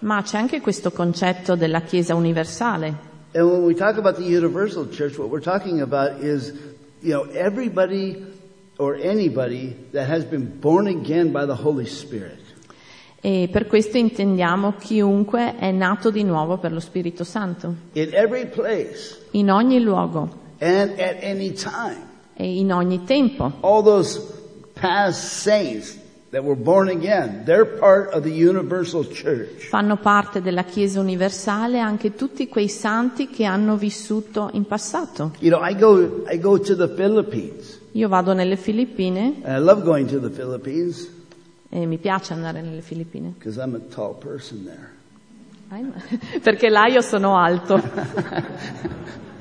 [0.00, 3.10] Ma c'è anche questo concetto della Chiesa universale.
[3.34, 6.52] And when we talk about the universal church, what we're talking about is,
[7.00, 8.26] you know, everybody
[8.78, 12.40] or anybody that has been born again by the Holy Spirit.
[13.24, 18.46] E per questo intendiamo chiunque è nato di nuovo per lo Spirito Santo, In every
[18.46, 22.11] place in ogni luogo and at any time.
[22.42, 23.52] E in ogni tempo.
[23.60, 24.20] All those
[24.72, 25.96] past saints
[26.30, 29.68] that were born again, they're part of the universal church.
[29.68, 35.32] Fanno parte della Chiesa universale anche tutti quei santi che hanno vissuto in passato.
[35.38, 37.80] You know, I go, I go to the Philippines.
[37.92, 41.10] Io vado nelle Filippine And I love going to the Philippines
[41.68, 44.90] e mi piace andare nelle Filippine, because I'm a tall person there.
[46.42, 47.80] perché là io sono alto.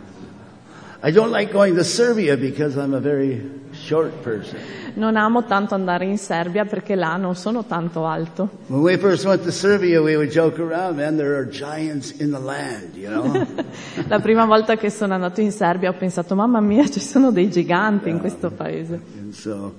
[1.04, 3.42] I don't like going to Serbia because I'm a very
[3.74, 4.60] short person.
[4.94, 8.50] Non amo tanto andare in Serbia perché là non sono tanto alto.
[8.68, 12.30] When we first went to Serbia, we would joke around, man, there are giants in
[12.32, 13.48] the land, you know?
[14.10, 17.50] La prima volta che sono andato in Serbia ho pensato, mamma mia, ci sono dei
[17.50, 19.00] giganti in questo paese.
[19.18, 19.74] and so,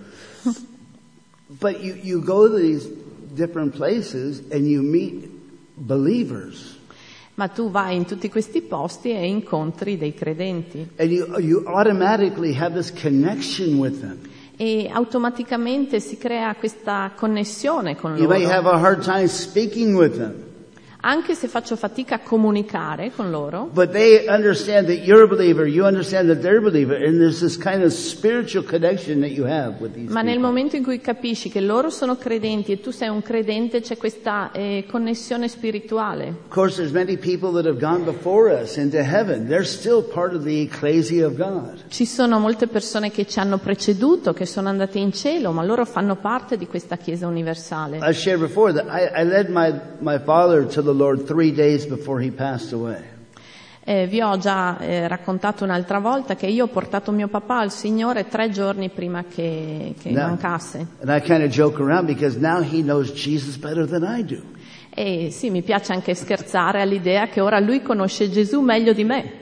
[1.60, 2.88] but you, you go to these
[3.34, 5.28] different places and you meet
[5.76, 6.78] believers.
[7.34, 12.54] Ma tu vai in tutti questi posti e incontri dei credenti And you, you automatically
[12.54, 14.18] have this connection with them.
[14.56, 18.52] e automaticamente si crea questa connessione con You may loro.
[18.54, 20.34] have a hard time speaking with them,
[21.04, 25.66] Anche se faccio fatica a comunicare con loro, but they understand that you're a believer,
[25.66, 29.44] you understand that they're a believer, and there's this kind of spiritual connection that you
[29.44, 30.48] have with these ma nel people.
[30.48, 34.52] momento in cui capisci che loro sono credenti e tu sei un credente c'è questa
[34.52, 36.28] eh, connessione spirituale.
[36.28, 39.48] Of course, there's many people that have gone before us into heaven.
[39.48, 41.82] They're still part of the ecclesia of God.
[41.88, 45.84] Ci sono molte persone che ci hanno preceduto, che sono andate in cielo, ma loro
[45.84, 47.98] fanno parte di questa Chiesa universale.
[48.00, 51.86] I shared before that I, I led my, my father to the Lord three days
[51.86, 53.10] before he passed away.
[53.84, 57.72] Eh, vi ho già eh, raccontato un'altra volta che io ho portato mio papà al
[57.72, 60.86] Signore tre giorni prima che, che mancasse.
[62.38, 64.42] Now he knows Jesus better than I do.
[64.94, 69.40] E sì, mi piace anche scherzare all'idea che ora lui conosce Gesù meglio di me,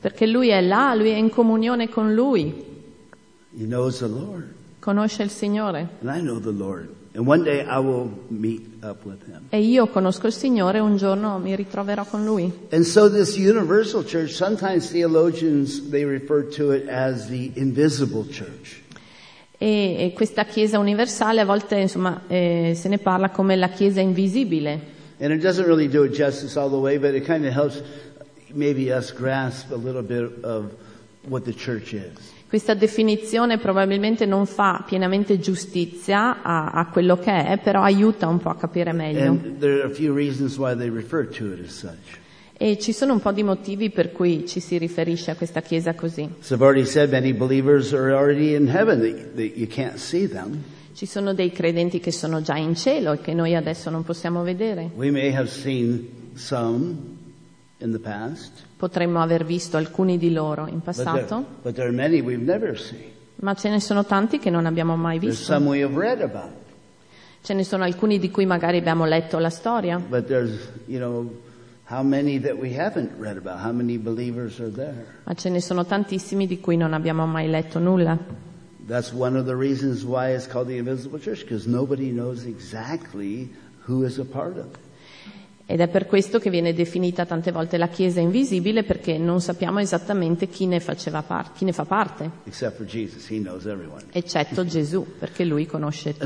[0.00, 2.64] perché lui è là, lui è in comunione con lui,
[3.56, 4.57] He knows the Lord.
[4.78, 5.88] Conosce il Signore.
[6.02, 6.88] And I know the Lord.
[7.14, 9.46] And one day I will meet up with him.
[9.50, 12.52] E io conosco il Signore un giorno mi ritroverò con lui.
[12.70, 18.82] And so this universal church, sometimes theologians, they refer to it as the invisible church.
[19.58, 24.00] E, e questa Chiesa universale a volte insomma, eh, se ne parla come la Chiesa
[24.00, 24.96] invisibile.
[25.18, 27.82] And it doesn't really do it justice all the way, but it kind of helps
[28.54, 30.72] maybe us grasp a little bit of
[31.26, 32.37] what the church is.
[32.48, 38.38] Questa definizione probabilmente non fa pienamente giustizia a, a quello che è, però aiuta un
[38.38, 39.38] po' a capire meglio.
[42.56, 45.94] E ci sono un po' di motivi per cui ci si riferisce a questa Chiesa
[45.94, 46.26] così.
[46.40, 49.00] So I've already said many believers are already in heaven.
[49.00, 50.62] That, that you can't see them.
[50.94, 54.42] Ci sono dei credenti che sono già in cielo e che noi adesso non possiamo
[54.42, 54.90] vedere.
[54.94, 57.17] We may have seen some
[58.00, 62.20] past, Potremmo aver visto alcuni di loro in but there, passato, but there are many
[62.20, 63.10] we've never seen.
[63.36, 65.52] ma ce ne sono tanti che non abbiamo mai There's visto.
[65.52, 66.52] some we have read about,
[67.40, 71.30] Ce ne sono alcuni di cui magari abbiamo letto la storia, but there's, you know,
[71.84, 73.60] how many that we haven't read about?
[73.64, 75.06] How many believers are there?
[75.24, 78.18] ma ce ne sono tantissimi di cui non abbiamo mai letto nulla.
[78.86, 83.48] That's one of the reasons why it's called the invisible church, because nobody knows exactly
[83.86, 84.78] who is a part of it.
[85.70, 89.80] Ed è per questo che viene definita tante volte la Chiesa invisibile perché non sappiamo
[89.80, 92.30] esattamente chi ne, faceva par- chi ne fa parte,
[94.10, 96.24] eccetto Gesù, perché lui conosce tutti.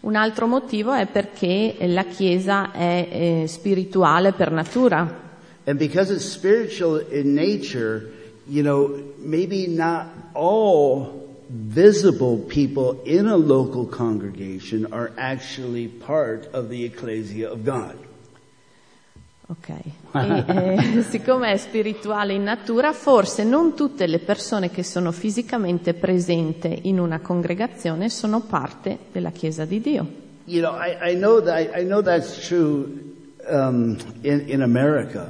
[0.00, 5.24] Un altro motivo è perché la Chiesa è eh, spirituale per natura.
[5.66, 8.10] And because it's spiritual in nature,
[8.46, 16.68] you know, maybe not all visible people in a local congregation are actually part of
[16.68, 17.96] the ecclesia of God.
[19.48, 19.68] Ok.
[20.16, 25.92] E, eh, siccome è spirituale in natura, forse non tutte le persone che sono fisicamente
[25.92, 30.06] presenti in una congregazione sono parte della Chiesa di Dio.
[30.46, 32.86] You know, I, I know that I know that's true
[33.46, 35.28] um, in, in America.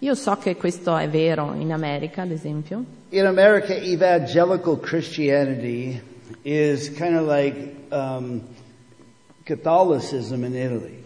[0.00, 2.84] Io so che questo è vero in America, ad esempio.
[3.10, 6.00] In America, evangelical Christianity
[6.42, 8.42] is kind of like um,
[9.44, 11.02] Catholicism in Italy.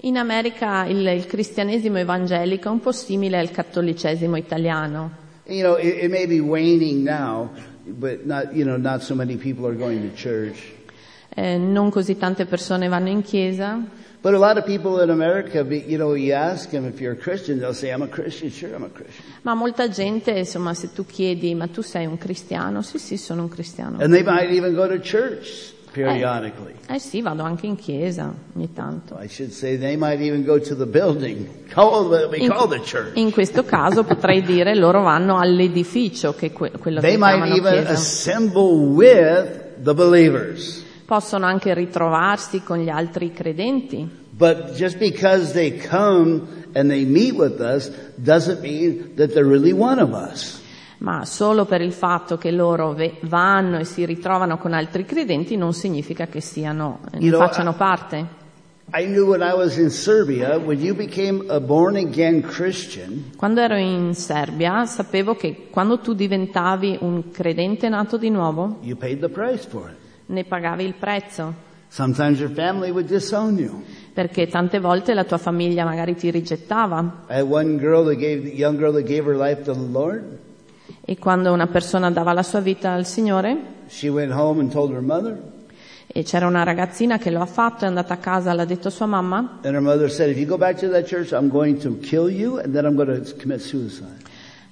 [0.00, 5.22] In America il, il cristianesimo evangelico è un po' simile al cattolicesimo italiano.
[5.46, 7.50] You know, it, it may be waning now,
[7.86, 10.72] but not, you know, not so many people are going to church.
[11.34, 13.82] Eh, non così tante persone vanno in chiesa,
[14.24, 17.14] But a lot of people in America, you know, you ask them if you're a
[17.16, 18.50] Christian, they'll say, I'm a Christian.
[18.50, 19.22] Sure, I'm a Christian.
[19.42, 22.80] ma molta gente, insomma, se tu chiedi, ma tu sei un cristiano?
[22.80, 23.98] Sì, sì, sono un cristiano.
[24.00, 26.72] And they might even go to church periodically.
[26.88, 29.18] Eh sì, vado anche in chiesa ogni tanto.
[29.20, 32.66] I should say they might even go to the building, call what we In, call
[32.66, 33.12] the church.
[33.16, 37.54] in questo caso potrei dire loro vanno all'edificio, che que- quello They che might chiamano
[37.56, 37.90] even chiesa.
[37.92, 40.82] assemble with the believers.
[41.14, 46.42] Possono anche ritrovarsi con gli altri credenti, But just because they come
[46.74, 50.60] and they meet with us doesn't mean that they're really one of us.
[50.98, 55.56] ma solo per il fatto che loro ve- vanno e si ritrovano con altri credenti
[55.56, 58.26] non significa che siano, ne You know, facciano I- parte.
[58.92, 63.60] I knew when I was in Serbia, when you became a born again Christian, Quando
[63.60, 69.20] ero in Serbia sapevo che quando tu diventavi un credente nato di nuovo you paid
[69.20, 70.02] the price for it.
[70.26, 73.82] Ne pagavi il prezzo, Sometimes your family would disown you.
[74.12, 78.48] perché tante volte la tua famiglia magari ti rigettava I had one girl that gave,
[78.48, 80.22] young girl that gave her life to the Lord.
[81.04, 84.90] e quando una persona dava la sua vita al Signore She went home and told
[84.92, 85.38] her mother,
[86.06, 88.90] e c'era una ragazzina che lo ha fatto, è andata a casa, l'ha detto a
[88.90, 91.78] sua mamma and her mother said, if you go back to that church, I'm going
[91.82, 94.22] to kill you and then I'm going to commit suicide.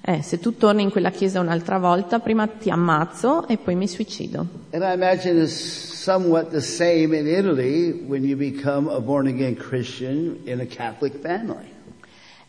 [0.05, 3.87] Eh, se tu torni in quella chiesa un'altra volta, prima ti ammazzo e poi mi
[3.87, 4.47] suicido.
[4.73, 9.55] And I imagine it's somewhat the same in Italy when you become a born again
[9.55, 11.71] Christian in a Catholic family.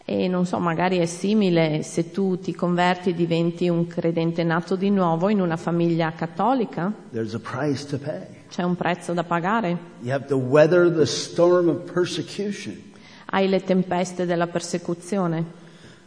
[0.05, 4.75] E non so, magari è simile se tu ti converti e diventi un credente nato
[4.75, 8.25] di nuovo in una famiglia cattolica, There's a price to pay.
[8.49, 9.77] c'è un prezzo da pagare.
[10.01, 12.91] You have to weather the storm of persecution.
[13.25, 15.61] Hai le tempeste della persecuzione.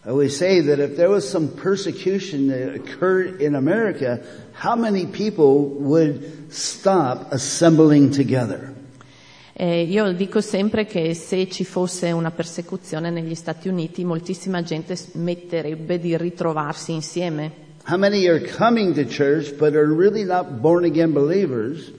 [0.06, 4.20] I always say that if there was some persecution that occurred in America,
[4.52, 8.72] how many people would stop assembling together?
[9.52, 14.94] E io dico sempre che se ci fosse una persecuzione negli Stati Uniti, moltissima gente
[14.94, 17.50] smetterebbe di ritrovarsi insieme.
[17.88, 21.90] How many are coming to church but are really not born again believers?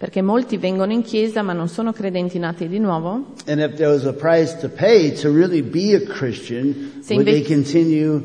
[0.00, 3.34] Perché molti vengono in chiesa ma non sono credenti nati di nuovo.
[3.46, 7.26] And if there was a price to pay to really be a Christian, Se would
[7.26, 8.22] they inve- continue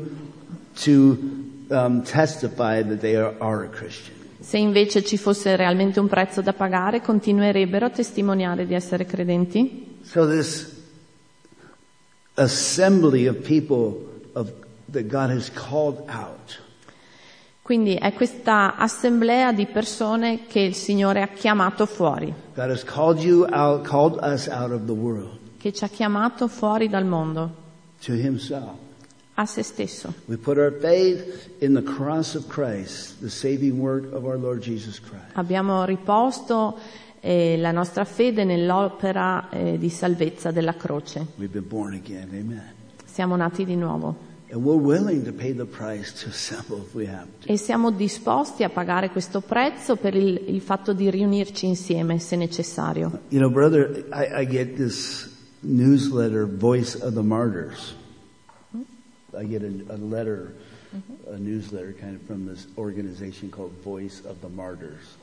[0.84, 1.18] to
[1.68, 4.14] um, testify that they are, are a Christian?
[4.40, 9.98] Se invece ci fosse realmente un prezzo da pagare, continuerebbero a testimoniare di essere credenti?
[10.00, 10.72] So this
[12.36, 13.98] assembly of people
[14.32, 14.50] of,
[14.92, 16.58] that God has called out.
[17.66, 22.32] Quindi è questa assemblea di persone che il Signore ha chiamato fuori,
[23.50, 23.84] out,
[25.58, 27.54] che ci ha chiamato fuori dal mondo,
[29.34, 30.14] a se stesso.
[35.00, 35.32] Christ.
[35.32, 36.78] Abbiamo riposto
[37.18, 41.26] eh, la nostra fede nell'opera eh, di salvezza della croce.
[43.04, 44.34] Siamo nati di nuovo
[47.44, 52.36] E siamo disposti a pagare questo prezzo per il, il fatto di riunirci insieme se
[52.36, 53.22] necessario.
[53.30, 55.28] You know, brother, I, I get this
[55.62, 57.94] newsletter, Voice of the Martyrs.
[59.36, 60.54] I get a, a letter,
[61.28, 65.16] a newsletter kind of from this organization called Voice of the Martyrs.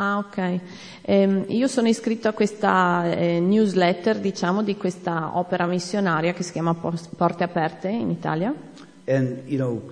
[0.00, 0.60] Ah, ok.
[1.02, 6.52] Ehm, io sono iscritto a questa eh, newsletter, diciamo, di questa opera missionaria che si
[6.52, 8.54] chiama Porte Aperte in Italia.
[9.06, 9.82] And, you know,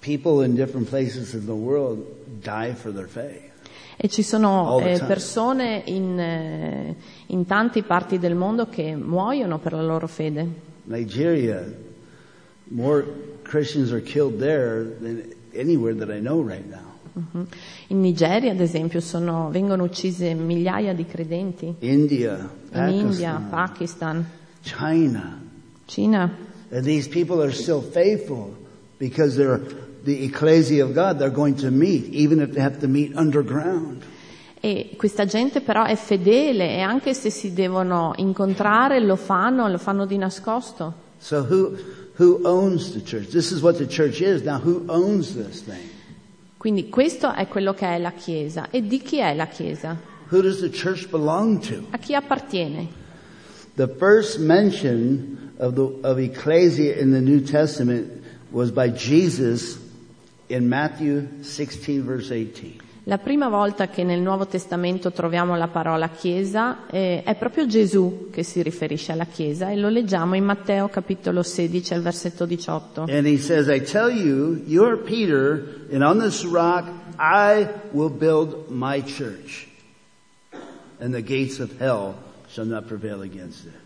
[0.00, 2.06] people in different places in the world
[2.40, 3.44] die for their faith.
[3.98, 6.94] E ci sono eh, persone in, eh,
[7.26, 10.46] in tante parti del mondo che muoiono per la loro fede.
[10.84, 11.62] Nigeria,
[12.68, 13.04] more
[13.42, 15.22] Christians are killed there than
[15.54, 16.95] anywhere that I know right now.
[17.16, 17.46] Mhm.
[17.88, 21.74] In Nigeria, ad esempio, sono- vengono uccise migliaia di credenti.
[21.78, 24.26] India, In India, Pakistan, Pakistan,
[24.62, 25.40] China.
[25.86, 26.30] Cina.
[26.70, 28.54] And these people are still faithful
[28.98, 29.60] because they're
[30.04, 31.16] the ecclesia of God.
[31.16, 34.02] They're going to meet, even if they have to meet underground.
[34.60, 39.78] E questa gente però è fedele e anche se si devono incontrare lo fanno, lo
[39.78, 41.04] fanno di nascosto.
[41.18, 41.76] So who,
[42.18, 43.28] who owns the church?
[43.30, 44.42] This is what the church is.
[44.42, 45.94] Now who owns this thing?
[46.56, 48.70] Quindi questo è quello che è la Chiesa.
[48.70, 50.14] E di chi è la Chiesa?
[50.30, 51.84] Who does the church belong to?
[51.90, 52.88] A chi appartiene?
[53.74, 59.78] The first mention of the, of ecclesia in the New Testament was by Jesus
[60.48, 62.85] in Matthew 16 verse 18.
[63.08, 68.30] La prima volta che nel Nuovo Testamento troviamo la parola Chiesa eh, è proprio Gesù
[68.32, 73.02] che si riferisce alla Chiesa e lo leggiamo in Matteo capitolo 16 al versetto 18.
[73.02, 78.10] And he says, I tell you, you are Peter, and on this rock I will
[78.10, 79.68] build my church.
[80.98, 82.16] And the gates of hell
[82.48, 83.85] shall not prevail against it.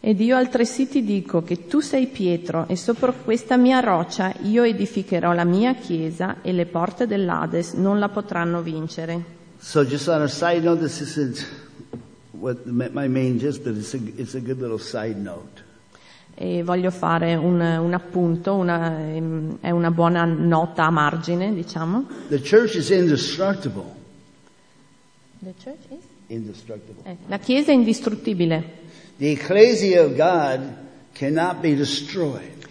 [0.00, 4.62] Ed io altresì ti dico che tu sei Pietro e sopra questa mia roccia io
[4.62, 9.36] edificherò la mia chiesa e le porte dell'Ades non la potranno vincere.
[9.58, 11.44] So just on a side note, this isn't
[12.30, 15.66] what my main gist, but it's a, it's a good little side note.
[16.34, 22.06] E voglio fare un, un appunto, una, ehm, è una buona nota a margine, diciamo.
[22.28, 23.96] The church is indestructible.
[26.28, 27.02] Indestructible.
[27.02, 28.86] Eh, la Chiesa è indistruttibile.
[29.18, 30.60] The ecclesia of God
[31.12, 32.66] cannot be destroyed.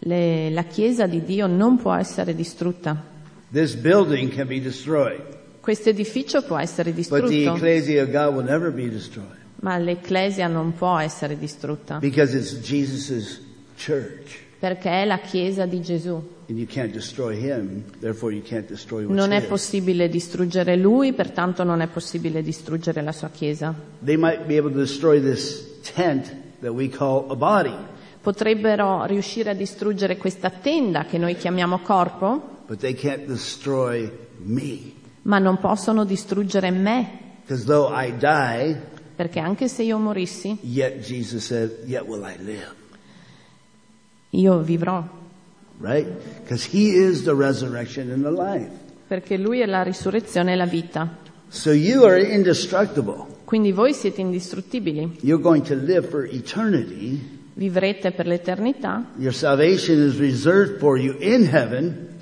[0.00, 3.02] Le- la Chiesa di Dio non può essere distrutta.
[3.50, 5.22] This building can be destroyed,
[5.60, 9.78] Questo edificio può essere but the distrutto, ecclesia of God will never be destroyed ma
[9.78, 13.40] l'Ecclesia non può essere distrutta because it's Jesus'
[13.76, 14.44] church.
[14.58, 16.34] Perché è la Chiesa di Gesù.
[16.48, 17.82] Him,
[19.08, 23.74] Non è possibile distruggere lui, pertanto non è possibile distruggere la sua Chiesa.
[28.22, 32.54] Potrebbero riuscire a distruggere questa tenda che noi chiamiamo corpo,
[35.22, 37.18] ma non possono distruggere me,
[38.18, 38.80] die,
[39.14, 42.85] perché anche se io morissi, yet Jesus said, yet will I live.
[44.30, 45.04] Io vivrò,
[45.78, 46.06] Right?
[46.42, 48.70] Because he is the resurrection and the life.
[49.06, 51.18] perché lui è la risurrezione e la vita.
[51.48, 53.24] So you are indestructible.
[53.44, 57.34] Quindi voi siete indistruttibili, You're going to live for eternity.
[57.54, 62.14] vivrete per l'eternità, Your salvation is reserved for you in heaven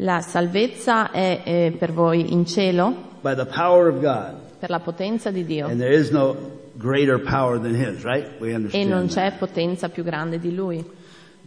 [0.00, 4.36] la salvezza è eh, per voi in cielo, by the power of God.
[4.60, 6.36] per la potenza di Dio, And there is no
[6.76, 8.28] greater power than his, right?
[8.38, 8.88] We e understand.
[8.88, 9.14] non that.
[9.32, 10.84] c'è potenza più grande di lui.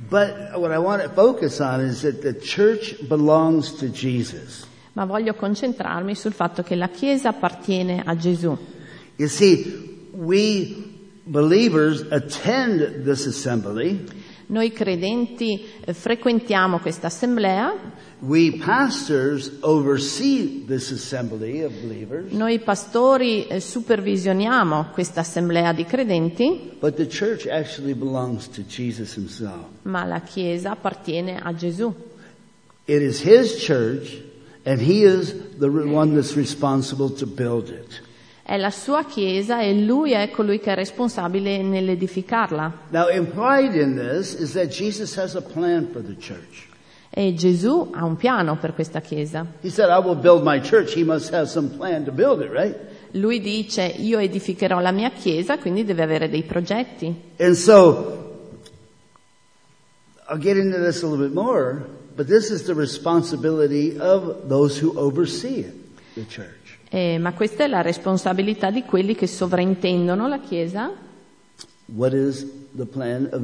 [0.10, 4.66] But what I want to focus on is that the church belongs to Jesus.
[4.93, 8.58] Ma voglio concentrarmi sul fatto che la Chiesa appartiene a Gesù.
[9.16, 10.91] You see, we
[11.24, 14.06] believers attend this assembly.
[14.52, 17.74] Noi credenti eh, frequentiamo questa assemblea,
[18.20, 22.32] We pastors oversee this assembly of believers.
[22.34, 29.16] noi pastori eh, supervisioniamo questa assemblea di credenti, But the church actually belongs to Jesus
[29.16, 29.64] himself.
[29.84, 31.93] ma la Chiesa appartiene a Gesù.
[32.86, 34.22] It is his church
[34.66, 38.02] and he is the one that's responsible to build it.
[38.43, 42.73] È la sua Chiesa e lui è colui che è responsabile nell'edificarla.
[42.89, 46.69] Now implied in this is that Jesus has a plan for the church.
[47.13, 49.45] E Gesù ha un piano per questa Chiesa.
[49.61, 50.95] He said, I will build my church.
[50.95, 52.75] He must have some plan to build it, right?
[53.11, 57.13] Lui dice io edificherò la mia Chiesa, quindi deve avere dei progetti.
[57.37, 58.19] And so,
[60.29, 61.85] I'll get into this a little bit more,
[62.15, 65.73] but this is the responsibility of those who oversee it,
[66.15, 66.61] the church.
[66.93, 70.91] Eh, ma questa è la responsabilità di quelli che sovrintendono la Chiesa.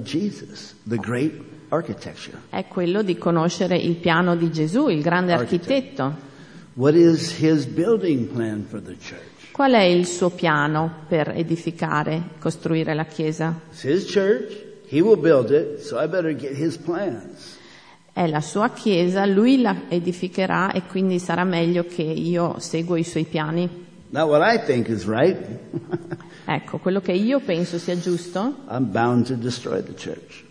[0.02, 0.76] Jesus?
[2.50, 6.14] È quello di conoscere il piano di Gesù, il grande architetto.
[9.52, 13.58] Qual è il suo piano per edificare, costruire la Chiesa?
[13.72, 14.66] It's his church.
[14.90, 17.57] He will build it, so I better get his plans.
[18.18, 23.04] È la sua Chiesa, lui la edificherà e quindi sarà meglio che io seguo i
[23.04, 23.70] suoi piani.
[24.10, 25.38] Not what I think is right.
[26.44, 30.44] Ecco, quello che io penso sia giusto I'm bound to destroy the church.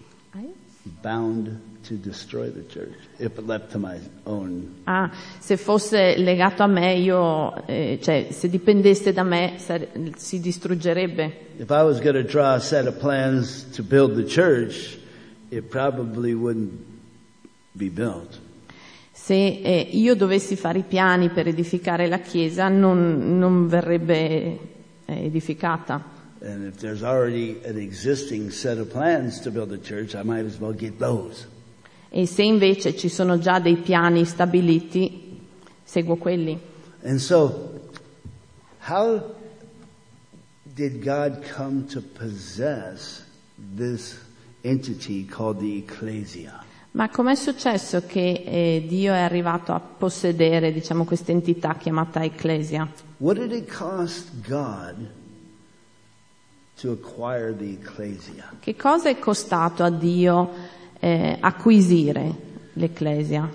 [1.00, 1.58] Bound
[1.88, 4.82] to destroy the church if left to my own.
[4.84, 5.10] Ah,
[5.40, 11.56] se fosse legato a me, io, eh, cioè, se dipendesse da me, sare- si distruggerebbe.
[11.56, 14.96] If I was going to draw a set of plans to build the church,
[15.48, 16.94] it probably wouldn't.
[19.12, 24.58] Se eh, io dovessi fare i piani per edificare la Chiesa, non, non verrebbe
[25.04, 26.14] eh, edificata.
[26.40, 30.44] And if there's already an existing set of plans to build a church, I might
[30.44, 31.46] as well get those.
[32.10, 35.40] E se invece ci sono già dei piani stabiliti,
[35.82, 36.58] seguo quelli.
[37.02, 37.90] And so,
[38.80, 39.34] how
[40.62, 43.24] did God come to possess
[43.56, 44.18] this
[44.62, 46.64] entity called the ecclesia?
[46.96, 52.90] Ma com'è successo che eh, Dio è arrivato a possedere, diciamo, questa entità chiamata Ecclesia?
[53.18, 55.06] What did it cost God
[56.80, 58.50] to acquire the ecclesia?
[58.58, 60.50] Che cosa è costato a Dio
[60.98, 62.34] eh, acquisire
[62.72, 63.46] l'Ecclesia?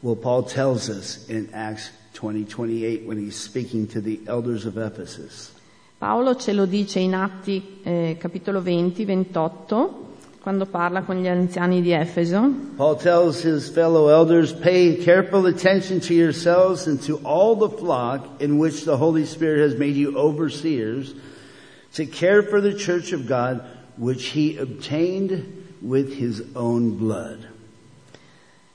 [0.00, 4.78] Well, Paul tells us in Acts 20, 28 when he's speaking to the elders of
[4.78, 5.52] Ephesus.
[5.98, 10.05] Paolo ce lo dice in Atti eh, capitolo 20, 28,
[10.46, 12.48] quando parla con gli anziani di Efeso.
[12.76, 18.40] Paul tells his fellow elders, pay careful attention to yourselves and to all the flock
[18.40, 21.16] in which the Holy Spirit has made you overseers
[21.94, 23.60] to care for the church of God
[23.96, 25.42] which he obtained
[25.82, 27.44] with his own blood.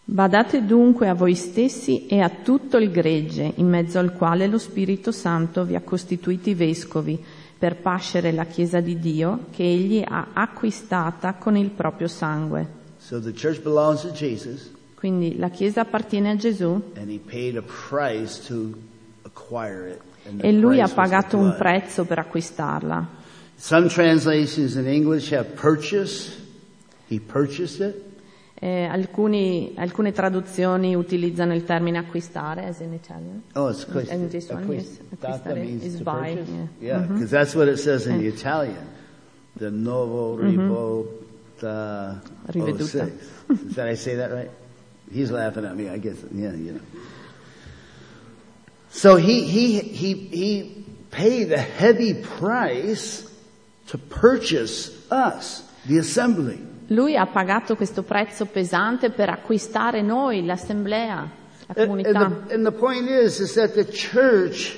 [0.03, 4.57] Badate dunque a voi stessi e a tutto il gregge, in mezzo al quale lo
[4.57, 7.17] Spirito Santo vi ha costituiti vescovi,
[7.61, 12.79] per pascere la Chiesa di Dio che egli ha acquistata con il proprio sangue.
[12.97, 17.57] So the church belongs to Jesus Quindi la Chiesa appartiene a Gesù and he paid
[17.57, 18.75] a price to
[19.21, 20.01] acquire it.
[20.27, 21.57] And the e lui ha price was the pagato un blood.
[21.57, 23.07] prezzo per acquistarla.
[23.57, 26.35] Some translations in English have purchase.
[27.09, 28.10] He purchased it.
[28.63, 33.41] Eh, alcuni- alcune traduzioni utilizzano il termine acquistare, as in Italian.
[33.55, 36.51] Oh, it's quist- And this one, acquist- data acquistare means is to buy, purchase.
[36.79, 36.97] yeah.
[36.99, 38.85] Yeah, because that's what it says in the Italian.
[39.57, 42.83] The novo rivolta Riveduta.
[42.83, 43.29] 06.
[43.47, 44.49] Did I say that right?
[45.11, 46.17] He's laughing at me, I guess.
[46.31, 46.81] Yeah, you know.
[48.91, 53.23] So he, he, he, he paid a heavy price
[53.87, 56.59] to purchase us, the assembly.
[56.91, 61.15] Lui ha pagato questo prezzo pesante per acquistare noi, l'assemblea,
[61.67, 62.43] la And, and comunità.
[62.47, 64.77] the, and the point is, is that the church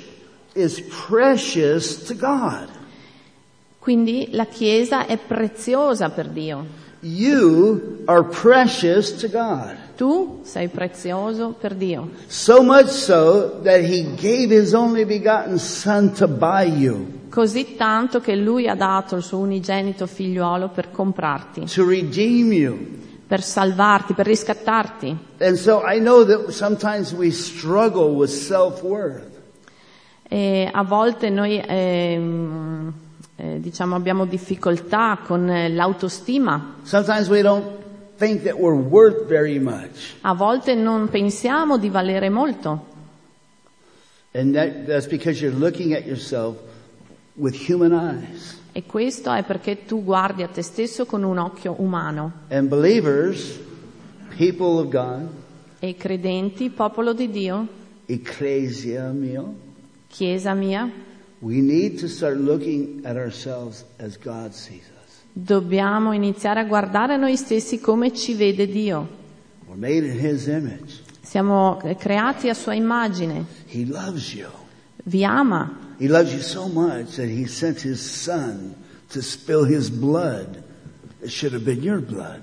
[0.53, 2.70] is precious to God.
[3.80, 6.82] Quindi la Chiesa è preziosa per Dio.
[6.99, 9.76] You are precious to God.
[9.97, 12.11] Tu sei prezioso per Dio.
[12.28, 18.19] So much so that he gave his only begotten son to buy you, Così tanto
[18.21, 22.77] che Lui ha dato il suo unigenito figliuolo per comprarti, to redeem you.
[23.25, 25.17] per salvarti, per riscattarti.
[25.39, 29.31] And so I know that sometimes we struggle with self-worth.
[30.29, 32.93] E a volte noi ehm,
[33.38, 37.65] eh, diciamo abbiamo difficoltà con eh, l'autostima, Sometimes we don't
[38.17, 40.17] think that we're worth very much.
[40.21, 42.91] a volte non pensiamo di valere molto
[44.34, 46.57] And that, that's because you're looking at yourself.
[47.36, 53.59] E questo è perché tu guardi a te stesso con un occhio umano And believers,
[54.38, 55.27] people of God,
[55.79, 57.67] e credenti, popolo di Dio,
[58.05, 59.55] ecclesia mio,
[60.07, 60.89] Chiesa mia,
[61.39, 65.21] we need to start looking at ourselves as God sees us.
[65.34, 69.21] dobbiamo iniziare a guardare noi stessi come ci vede Dio.
[69.65, 71.01] We're made in His image.
[71.21, 74.49] Siamo creati a sua immagine, He loves you.
[75.05, 78.75] vi ama, He loves you so much that He sent His Son
[79.09, 80.63] to spill His blood.
[81.21, 82.41] It should have been your blood.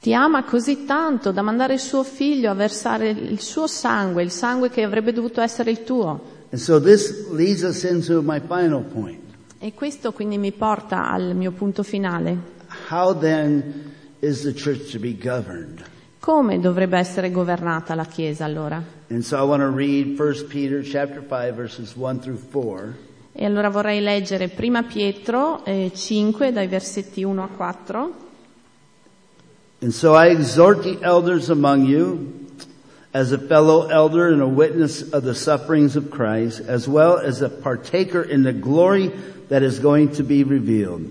[0.00, 4.30] ti ama così tanto da mandare il suo figlio a versare il suo sangue, il
[4.30, 6.36] sangue che avrebbe dovuto essere il tuo.
[6.50, 9.20] And so this leads us into my final point.
[9.58, 12.56] E questo quindi mi porta al mio punto finale.
[12.90, 15.84] How then is the church to be governed?
[16.28, 18.82] Come dovrebbe essere governata la Chiesa allora?
[19.08, 22.94] And so I want to read 1 Peter chapter 5 verses 1 through 4.
[23.32, 28.14] E allora vorrei leggere prima Pietro eh, 5 dai versetti 1 a 4.
[29.80, 32.46] And so I exhort the elders among you,
[33.14, 37.40] as a fellow elder and a witness of the sufferings of Christ, as well as
[37.40, 39.10] a partaker in the glory
[39.48, 41.10] that is going to be revealed.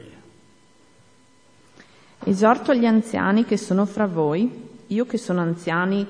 [2.23, 6.05] Esorto gli anziani che sono fra voi, io che sono anziani,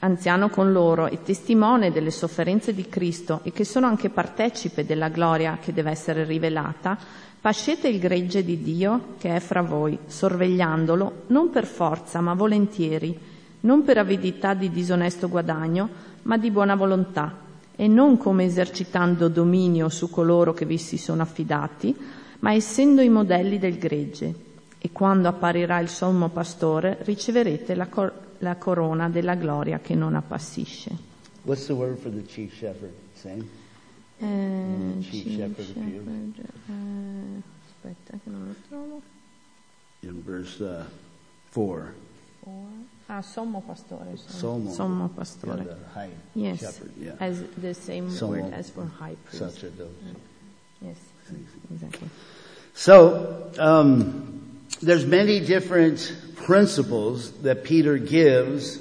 [0.00, 5.08] anziano con loro e testimone delle sofferenze di Cristo e che sono anche partecipe della
[5.10, 6.98] gloria che deve essere rivelata,
[7.40, 13.16] pascete il gregge di Dio che è fra voi, sorvegliandolo non per forza ma volentieri,
[13.60, 15.88] non per avidità di disonesto guadagno,
[16.22, 17.32] ma di buona volontà,
[17.76, 21.96] e non come esercitando dominio su coloro che vi si sono affidati,
[22.40, 24.43] ma essendo i modelli del gregge
[24.84, 30.14] e quando apparirà il sommo pastore riceverete la, cor- la corona della gloria che non
[30.14, 30.90] appassisce.
[31.44, 32.92] What's the word for the chief shepherd?
[33.14, 33.46] Same?
[34.18, 36.04] Eh, Chief chief shepherd appears.
[36.04, 36.34] shepherd,
[36.68, 39.00] eh, aspetta che non lo trovo.
[40.00, 40.84] In verse uh,
[41.50, 41.92] 4.
[43.06, 44.16] Ah, sommo pastore.
[44.16, 44.70] Sommo.
[44.70, 45.64] Sommo Yeah, pastore.
[45.64, 46.90] the high Yes, shepherd.
[46.98, 47.14] Yeah.
[47.20, 48.32] as the same Sommo.
[48.42, 49.38] word as for high priest.
[49.42, 49.88] Such are those.
[50.80, 50.98] Yes,
[51.70, 52.08] exactly.
[52.74, 54.33] So, um,
[54.80, 58.80] there's many different principles that Peter gives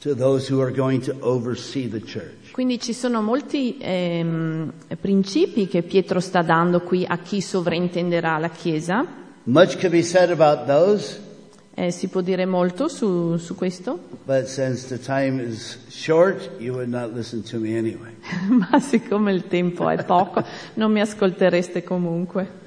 [0.00, 2.52] to those who are going to oversee the church.
[2.52, 8.50] Quindi ci sono molti ehm, principi che Pietro sta dando qui a chi sovrintenderà la
[8.50, 9.06] Chiesa.
[9.44, 11.18] Much could be said about those,
[11.80, 16.74] Eh, si può dire molto su, su questo, but since the time is short, you
[16.74, 18.14] would not listen to me anyway.
[18.50, 22.59] ma siccome il tempo è poco, non mi ascoltereste comunque.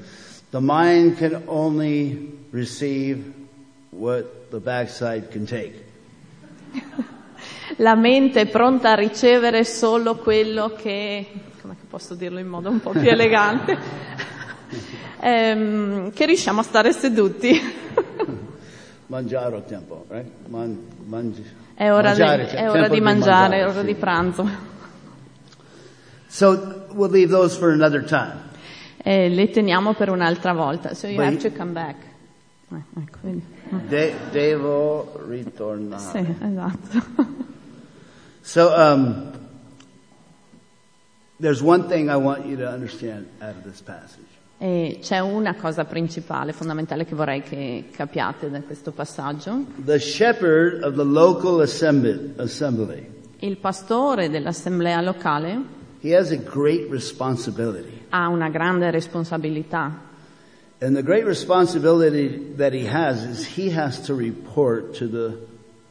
[0.53, 3.23] The mind can only receive
[3.89, 5.83] what the backside can take.
[7.77, 11.25] La mente è pronta a ricevere solo quello che,
[11.59, 13.77] come posso dirlo in modo un po' più elegante,
[15.25, 17.59] Ehm, che riusciamo a stare seduti.
[19.07, 20.29] mangiare tempo, right?
[20.49, 23.79] Man, mangi- È ora, mangiare, di, cioè, è ora tempo di mangiare, è mangiare, ora
[23.79, 23.85] sì.
[23.85, 24.49] di pranzo.
[26.27, 28.51] So we'll leave those for another time.
[29.03, 30.93] E le teniamo per un'altra volta.
[30.93, 31.95] So you Beh, have to come back.
[32.71, 33.17] Eh, ecco.
[33.87, 36.01] De- devo ritornare.
[36.01, 37.41] Sì, esatto.
[38.41, 39.31] So um,
[41.39, 44.31] there's one thing I want you to understand out of this passage.
[44.57, 49.65] E c'è una cosa principale, fondamentale che vorrei che capiate da questo passaggio.
[49.75, 56.89] The shepherd of the local assembly, assembly Il pastore dell'assemblea locale he has a great
[56.91, 58.01] responsibility.
[58.09, 60.11] ha una grande responsabilità
[60.79, 65.37] And the great responsibility that he has is he has to report to the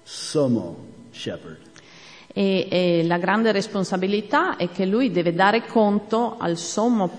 [0.05, 0.77] Somo
[1.13, 1.57] shepherd.
[2.35, 7.11] e, e la grande responsabilità è che lui deve dare conto al sommo,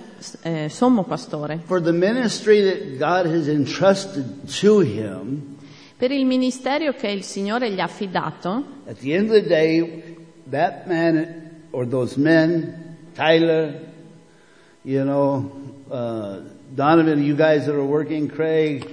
[0.43, 1.61] eh, sommo pastore.
[1.65, 4.23] For the ministry that God has entrusted
[4.61, 5.57] to him,
[5.97, 10.15] Per il ministero che il Signore gli ha affidato, at the end of the day,
[10.49, 11.42] that man
[11.73, 13.73] or those men, Tyler,
[14.83, 15.51] you know,
[15.91, 16.39] uh,
[16.73, 18.87] Donovan, you guys that are working, Craig,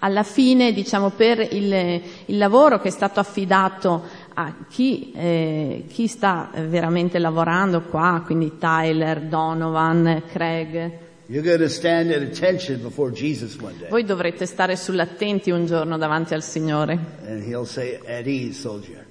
[0.00, 4.04] alla fine, diciamo, per il, il lavoro che è stato affidato
[4.34, 10.92] a chi, eh, chi sta veramente lavorando qua, quindi Tyler, Donovan, Craig,
[11.26, 13.88] you're going to stand at attention before Jesus one day.
[13.90, 16.98] voi dovrete stare sull'attenti un giorno davanti al Signore.
[17.26, 19.04] And he'll say, at ease, soldier,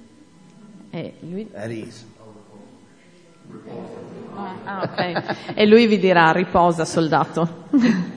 [0.90, 2.06] E lui, at ease.
[4.64, 5.54] Ah, ok.
[5.54, 7.66] E lui vi dirà, riposa soldato.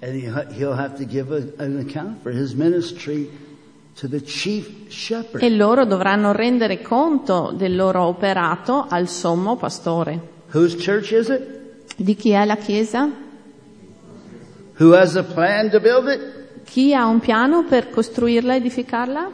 [0.00, 3.28] And he, he'll have to give an account for his ministry.
[5.40, 10.20] E loro dovranno rendere conto del loro operato al sommo pastore.
[11.96, 13.10] Di chi è la Chiesa?
[16.62, 19.32] Chi ha un piano per costruirla, edificarla?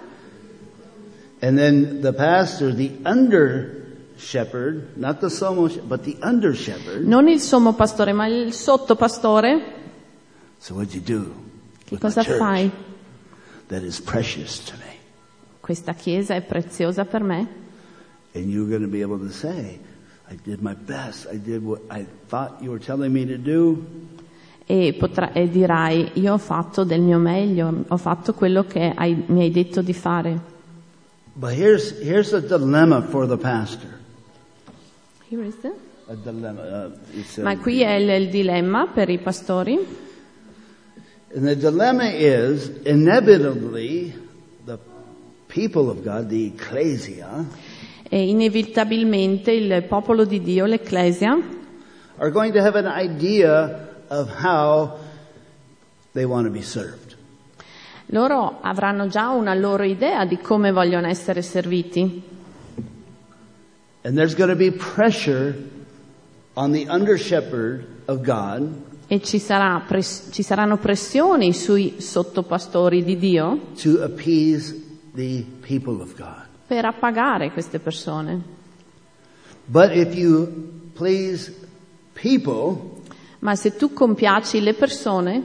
[1.41, 3.84] And then the pastor, the under
[4.17, 7.07] shepherd, not the she- but the under shepherd.
[7.07, 9.83] Non il sommo pastore, ma il sottopastore.
[10.59, 11.33] So what'd you do?
[11.85, 12.71] Che cosa fai?
[13.69, 14.93] That is precious to me.
[15.61, 17.47] Questa Chiesa è preziosa per me.
[18.35, 19.79] And you're going to be able to say,
[20.31, 21.27] I did my best.
[21.31, 23.85] I did what I thought you were telling me to do.
[24.67, 29.25] E, potrà- e dirai, io ho fatto del mio meglio, ho fatto quello che hai-
[29.27, 30.41] mi hai detto di fare.
[31.35, 33.94] But here's, here's a dilemma for the pastor.
[37.41, 39.79] Ma qui è il, il dilemma per i pastori.
[41.35, 44.15] And the dilemma is inevitably
[44.65, 44.79] the
[45.49, 47.45] people of God, the ecclesia,
[48.09, 51.37] E inevitabilmente il popolo di Dio, l'Ecclesia,
[52.19, 54.99] are going to have an idea of how
[56.13, 57.17] they want to be served.
[58.09, 62.23] loro avranno già una loro idea di come vogliono essere serviti.
[64.05, 65.55] And there's going to be pressure
[66.57, 73.05] on the under shepherd of God E ci, sarà pres- ci saranno pressioni sui sottopastori
[73.05, 74.75] di Dio to appease
[75.15, 76.43] the people of God.
[76.67, 78.43] per appagare queste persone.
[79.67, 81.53] But if you please
[82.15, 83.01] people,
[83.41, 85.43] Ma se tu compiaci le persone,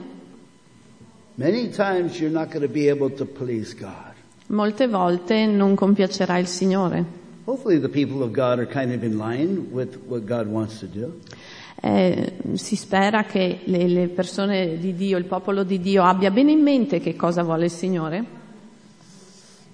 [1.34, 4.14] many times you're not going to be able to please God.
[4.48, 7.18] molte volte non compiacerai il Signore.
[7.50, 10.86] Hopefully the people of God are kind of in line with what God wants to
[10.86, 11.18] do.
[11.82, 16.52] Eh, si spera che le, le persone di Dio, il popolo di Dio abbia bene
[16.52, 18.24] in mente che cosa vuole il Signore,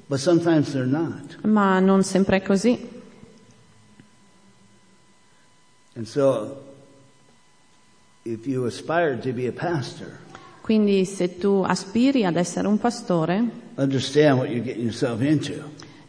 [0.06, 1.44] But sometimes they're not.
[1.44, 2.78] ma non sempre è così.
[5.96, 6.62] And so,
[8.22, 10.20] if you aspire to be a pastor,
[10.62, 13.64] Quindi se tu aspiri ad essere un pastore,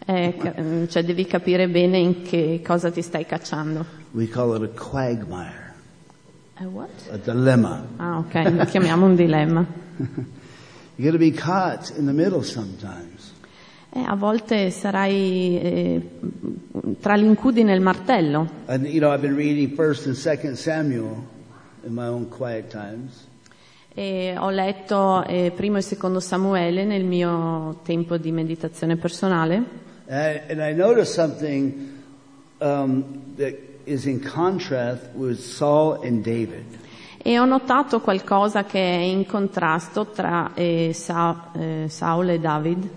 [0.07, 3.85] eh, ca- cioè devi capire bene in che cosa ti stai cacciando.
[4.11, 5.73] We call it a quagmire,
[6.59, 6.89] Eh, what?
[7.11, 7.85] a dilemma.
[7.97, 9.65] Ah, ok, lo chiamiamo un dilemma.
[10.95, 13.33] You're going to be caught in the middle sometimes.
[13.91, 16.09] Eh, a volte sarai eh,
[16.99, 18.49] tra l'incudine e il martello.
[18.65, 21.23] And you know, I've been reading First and Second Samuel
[21.85, 23.25] in my own quiet times,
[23.93, 29.63] E ho letto eh, primo e secondo Samuele nel mio tempo di meditazione personale
[30.07, 32.03] and I, and I noticed something
[32.61, 33.55] um, that
[33.85, 36.65] is in contrast with Saul and David.
[37.23, 42.89] e ho notato qualcosa che è in contrasto tra eh, Sa- eh, Saul e David.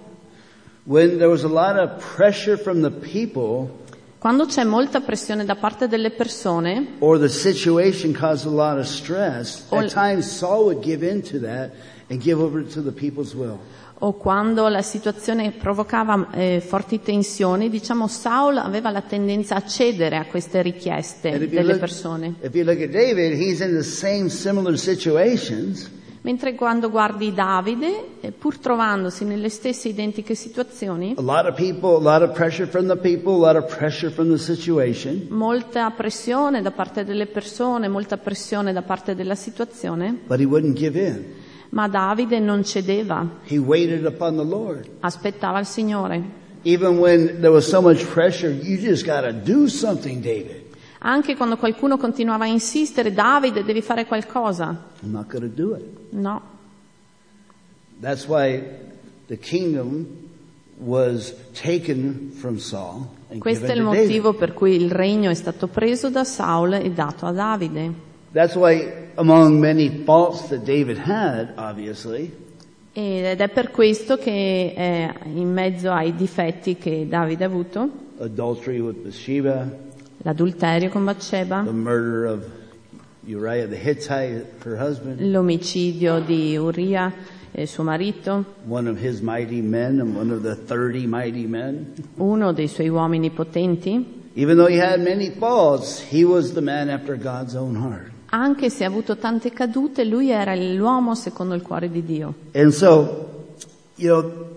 [0.85, 3.79] When there was a lot of pressure from the people
[4.21, 8.85] Quando c'è molta pressione da parte delle persone, or the situation caused a lot of
[8.85, 11.73] stress, at times Saul would give in to that
[12.11, 13.59] and give over to the people's will.
[14.03, 20.17] O quando la situazione provocava eh, forti tensioni, diciamo Saul aveva la tendenza a cedere
[20.17, 22.35] a queste richieste delle look, persone.
[22.41, 24.29] David, same
[26.23, 33.63] Mentre quando guardi Davide, eh, pur trovandosi nelle stesse identiche situazioni, people, people,
[35.31, 40.77] molta pressione da parte delle persone, molta pressione da parte della situazione, but he wouldn't
[40.77, 41.49] give in.
[41.71, 44.87] Ma Davide non cedeva, He waited upon the Lord.
[45.01, 46.39] aspettava il Signore.
[46.63, 50.69] Even when there was so much pressure, you just gotta do something, David.
[50.99, 54.89] Anche quando qualcuno continuava a insistere, Davide devi fare qualcosa.
[55.03, 55.85] I'm not gonna do it.
[56.11, 56.43] No.
[58.01, 58.63] That's why
[59.29, 60.07] the kingdom
[60.79, 63.07] was taken from Saul
[63.39, 67.27] Questo è il motivo per cui il regno è stato preso da Saul e dato
[67.27, 68.09] a Davide.
[68.33, 72.31] That's why among many faults that David had, obviously,
[72.93, 78.81] Ed è per questo che eh, in mezzo ai difetti che Davide ha avuto, adultery
[78.81, 79.69] with Bathsheba,
[80.19, 82.45] l'adulterio con Bathsheba, the murder of
[83.27, 87.13] Uriah the Hittite, her husband, l'omicidio di Uria,
[87.53, 91.95] eh, suo marito, one of his mighty men and one of the 30 mighty men.
[92.17, 96.89] uno dei suoi uomini potenti, Even though he had many faults, he was the man
[96.89, 98.11] after God's own heart.
[98.31, 102.35] Anche se ha avuto tante cadute, lui era l'uomo secondo il cuore di Dio.
[102.53, 103.55] And so,
[103.97, 104.49] you know,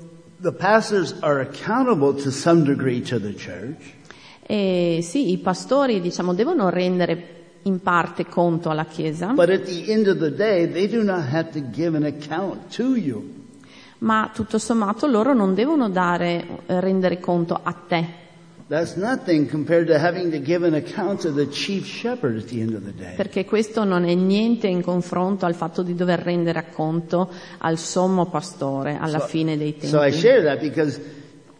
[0.41, 4.01] the pastors are accountable to some degree to the church,
[4.45, 7.29] E sì, i pastori, diciamo, devono rendere
[7.63, 10.67] in parte conto alla Chiesa, day,
[13.99, 18.05] ma tutto sommato loro non devono dare, rendere conto a te,
[18.73, 22.59] That's nothing compared to having to give an account to the chief shepherd at the
[22.59, 23.13] end of the day.
[23.15, 28.25] perché questo non è niente in confronto al fatto di dover rendere conto al sommo
[28.31, 30.17] pastore alla So- fine dei So I tempi.
[30.17, 30.99] share that because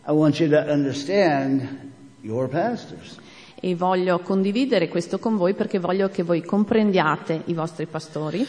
[0.08, 1.92] I want you to understand
[2.22, 3.18] your pastors.
[3.60, 8.44] E voglio condividere questo con voi perché voglio che voi comprendiate i vostri pastori.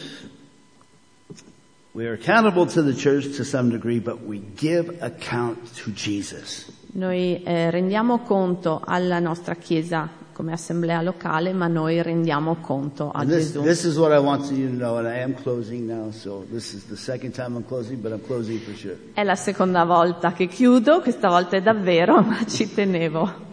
[1.91, 6.65] We are accountable to the church to some degree, but we give account to Jesus.
[6.95, 13.19] Noi eh, rendiamo conto alla nostra Chiesa come assemblea locale, ma noi rendiamo conto a
[13.19, 13.63] And this, Gesù.
[13.63, 16.71] this is what I want you to know, and I am closing now, so this
[16.71, 18.97] is the second time I'm closing, but I'm closing for sure.
[19.13, 23.43] È la seconda volta che chiudo, questa volta è davvero, ma ci tenevo.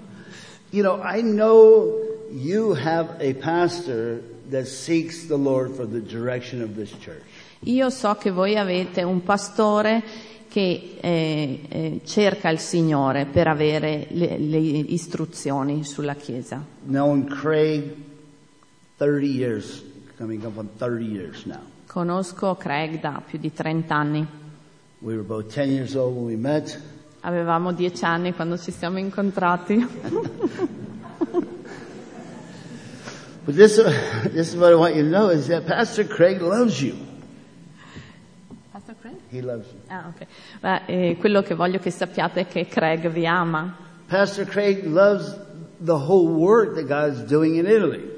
[0.70, 1.98] You know, I know
[2.30, 7.22] you have a pastor that seeks the Lord for the direction of this church.
[7.64, 10.02] Io so che voi avete un pastore
[10.52, 16.62] che eh, eh, cerca il Signore per avere le, le istruzioni sulla Chiesa.
[17.24, 17.94] Craig
[18.98, 19.82] 30 years,
[20.18, 21.60] coming up on 30 years now.
[21.86, 24.26] Conosco Craig da più di 30 anni.
[24.98, 26.78] We were both 10 years old when we met.
[27.20, 29.76] Avevamo 10 anni quando ci siamo incontrati.
[33.46, 33.76] But this,
[34.34, 36.94] this is what I want you to know is that Pastor Craig loves you.
[39.88, 40.26] Ah, ok.
[40.60, 43.74] Beh, eh, quello che voglio che sappiate è che Craig vi ama.
[44.06, 45.36] Pastor Craig loves
[45.78, 48.12] the whole work that God is doing in Italy.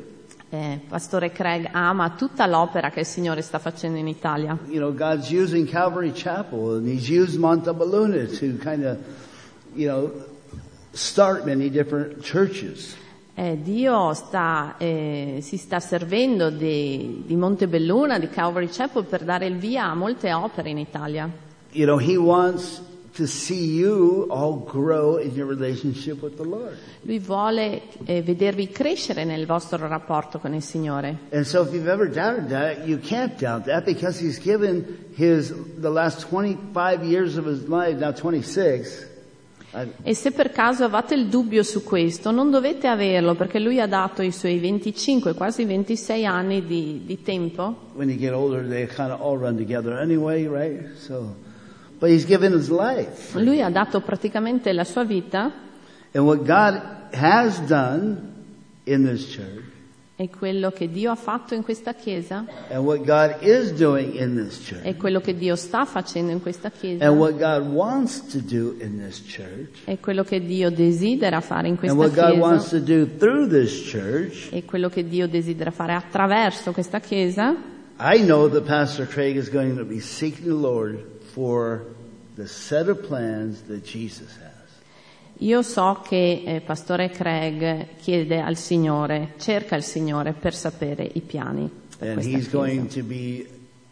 [0.51, 4.57] Eh, Pastore Craig ama tutta l'opera che il Signore sta facendo in Italia.
[4.69, 8.99] You know, God's using Calvary Chapel and He's used Montalballona to kind of,
[9.75, 10.13] you know,
[10.93, 12.97] start many different churches.
[13.37, 19.47] Eh, Dio sta, eh, si sta servendo di, di Montebelluna, di Calvary Chapel per dare
[19.47, 21.29] il via a molte opere in Italia.
[21.73, 22.81] You know, He wants
[23.15, 26.77] to see you all grow in your relationship with the Lord.
[27.03, 31.19] Lui vuole eh, vedervi crescere nel vostro rapporto con il Signore.
[31.31, 35.53] And so if you've ever doubted that, you can't doubt that because He's given His,
[35.77, 39.14] the last 25 years of His life, now 26, I,
[40.03, 43.87] E se per caso avete il dubbio su questo, non dovete averlo perché lui ha
[43.87, 47.91] dato i suoi 25, quasi 26 anni di, di tempo.
[48.33, 48.65] older,
[49.99, 50.97] anyway, right?
[50.97, 51.35] So.
[53.33, 55.53] Lui ha dato praticamente la sua vita
[56.15, 56.81] And what God
[57.13, 58.33] has done
[58.87, 59.64] in this church,
[60.17, 64.37] e quello che Dio ha fatto in questa chiesa and what God is doing in
[64.37, 68.25] this church, e quello che Dio sta facendo in questa chiesa and what God wants
[68.29, 72.15] to do in this church, e quello che Dio desidera fare in and questa what
[72.15, 76.71] God wants chiesa to do through this church, e quello che Dio desidera fare attraverso
[76.71, 77.57] questa chiesa,
[77.99, 80.99] I know that Pastor Craig is going to be seeking the Lord
[81.33, 81.87] for
[82.37, 84.54] the set of plans that Jesus has.
[85.45, 91.21] Io so che eh, Pastore Craig chiede al Signore, cerca il Signore per sapere i
[91.21, 92.51] piani per And he's chiesa.
[92.51, 93.47] going to be,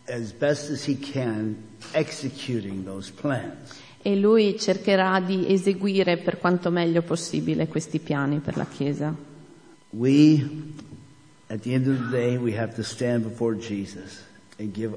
[0.07, 1.57] as best as he can,
[1.92, 3.80] executing those plans.
[4.00, 9.14] E lui cercherà di eseguire per quanto meglio possibile questi piani per la Chiesa.
[9.90, 10.42] We,
[11.48, 14.24] at the end of the day, we have to stand before Jesus
[14.59, 14.96] and give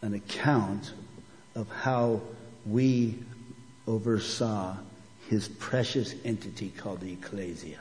[0.00, 0.92] an account
[1.54, 2.20] of how
[2.64, 3.22] we
[3.86, 4.76] oversaw
[5.28, 7.78] his precious entity called the ecclesia.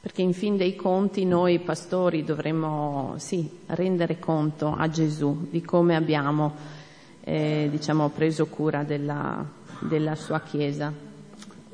[0.00, 5.96] Perché in fin dei conti noi pastori dovremmo sì, rendere conto a Gesù di come
[5.96, 6.54] abbiamo
[7.22, 9.44] eh, diciamo, preso cura della,
[9.80, 10.92] della sua Chiesa.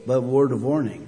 [0.04, 1.06] But a word of warning.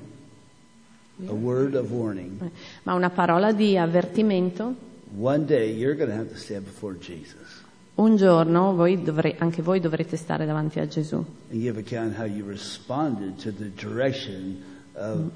[1.27, 2.51] A word of warning.
[2.83, 7.44] Ma una parola di avvertimento, One day you're going to have to stand before Jesus
[7.97, 11.15] un giorno voi dovre- anche voi dovrete stare davanti a Gesù
[11.51, 14.63] and give account how you responded to the direction
[14.95, 15.31] of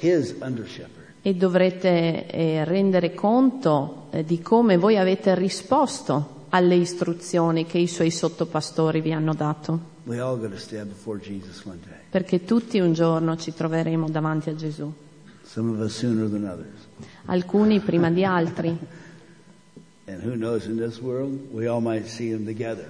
[0.00, 1.00] his under shepherd.
[1.22, 7.86] e dovrete eh, rendere conto eh, di come voi avete risposto alle istruzioni che i
[7.86, 9.90] suoi sottopastori vi hanno dato.
[10.04, 11.96] We all got to stand before Jesus one day.
[12.10, 14.92] perché tutti un giorno ci troveremo davanti a Gesù,
[15.44, 16.86] Some of us sooner than others.
[17.26, 18.76] alcuni prima di altri.
[20.12, 22.86] And who knows, in this world, we all might see him together.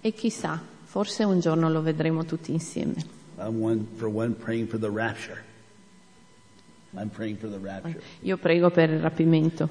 [0.00, 3.04] E chissà, forse un giorno lo vedremo tutti insieme.
[3.38, 5.44] I'm one, for one, praying for the rapture.
[6.96, 8.02] I'm praying for the rapture.
[8.22, 9.68] Io prego per il rapimento.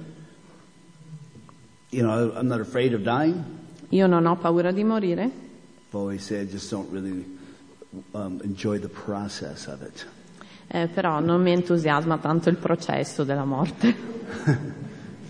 [1.90, 3.44] You know, I'm not afraid of dying.
[3.90, 7.26] Io non ho paura di morire, I've always said, just don't really
[8.14, 10.06] um, enjoy the process of it.
[10.68, 13.96] eh, però non mi entusiasma tanto il processo della morte.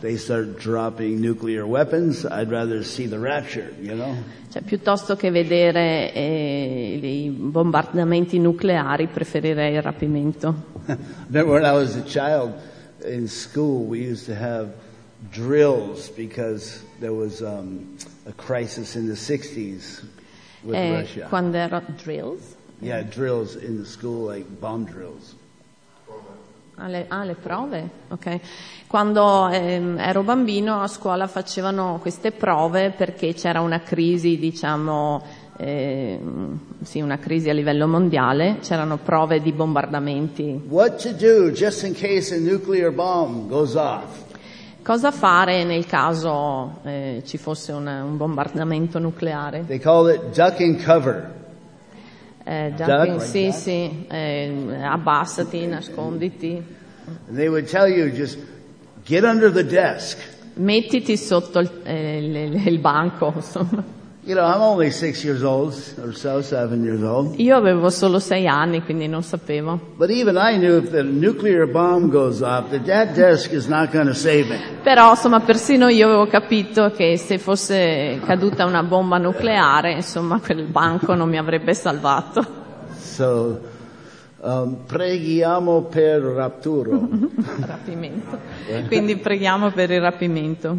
[0.02, 4.16] They start dropping nuclear weapons, I'd rather see the rapture, you know?
[4.50, 10.56] Cioè, piuttosto che vedere eh, i bombardamenti nucleari, preferirei il rapimento.
[11.28, 12.54] Remember when I was a child
[13.04, 14.70] in school, we used to have
[15.32, 20.02] drills because there was um, a crisis in the 60s
[20.64, 21.28] with Eh, Russia.
[21.30, 22.56] quando ero drills?
[22.82, 25.36] Yeah, drills in the school, like bomb drills.
[26.82, 27.90] Ah, le, ah, le prove?
[28.08, 28.40] Ok.
[28.88, 35.22] Quando ehm, ero bambino a scuola facevano queste prove perché c'era una crisi, diciamo,
[35.58, 40.62] ehm, sì, una crisi a livello mondiale, c'erano prove di bombardamenti.
[40.70, 44.28] What to do just in case a nuclear bomb goes off?
[44.82, 49.66] Cosa fare nel caso eh, ci fosse una- un bombardamento nucleare?
[49.68, 51.30] They call it duck and cover.
[52.52, 54.52] Eh, Duck, jumping- like sì, sì, eh,
[54.84, 56.60] abbassati, nasconditi,
[57.28, 58.40] And they would tell you just
[59.06, 60.18] get under the desk.
[60.56, 63.84] mettiti sotto il, eh, il- il banco, insomma.
[64.30, 67.40] You know, I'm only six years old or so, seven years old.
[67.40, 69.80] Io avevo solo sei anni, quindi non sapevo.
[69.98, 73.92] But even I knew if the nuclear bomb goes off, that that desk is not
[73.92, 74.60] going to save me.
[74.84, 80.66] Però, insomma, persino io avevo capito che se fosse caduta una bomba nucleare, insomma, quel
[80.66, 82.46] banco non mi avrebbe salvato.
[83.00, 83.60] So,
[84.42, 87.10] um, preghiamo per rapturo.
[87.66, 88.38] Rapimento.
[88.86, 90.78] Quindi preghiamo per il rapimento.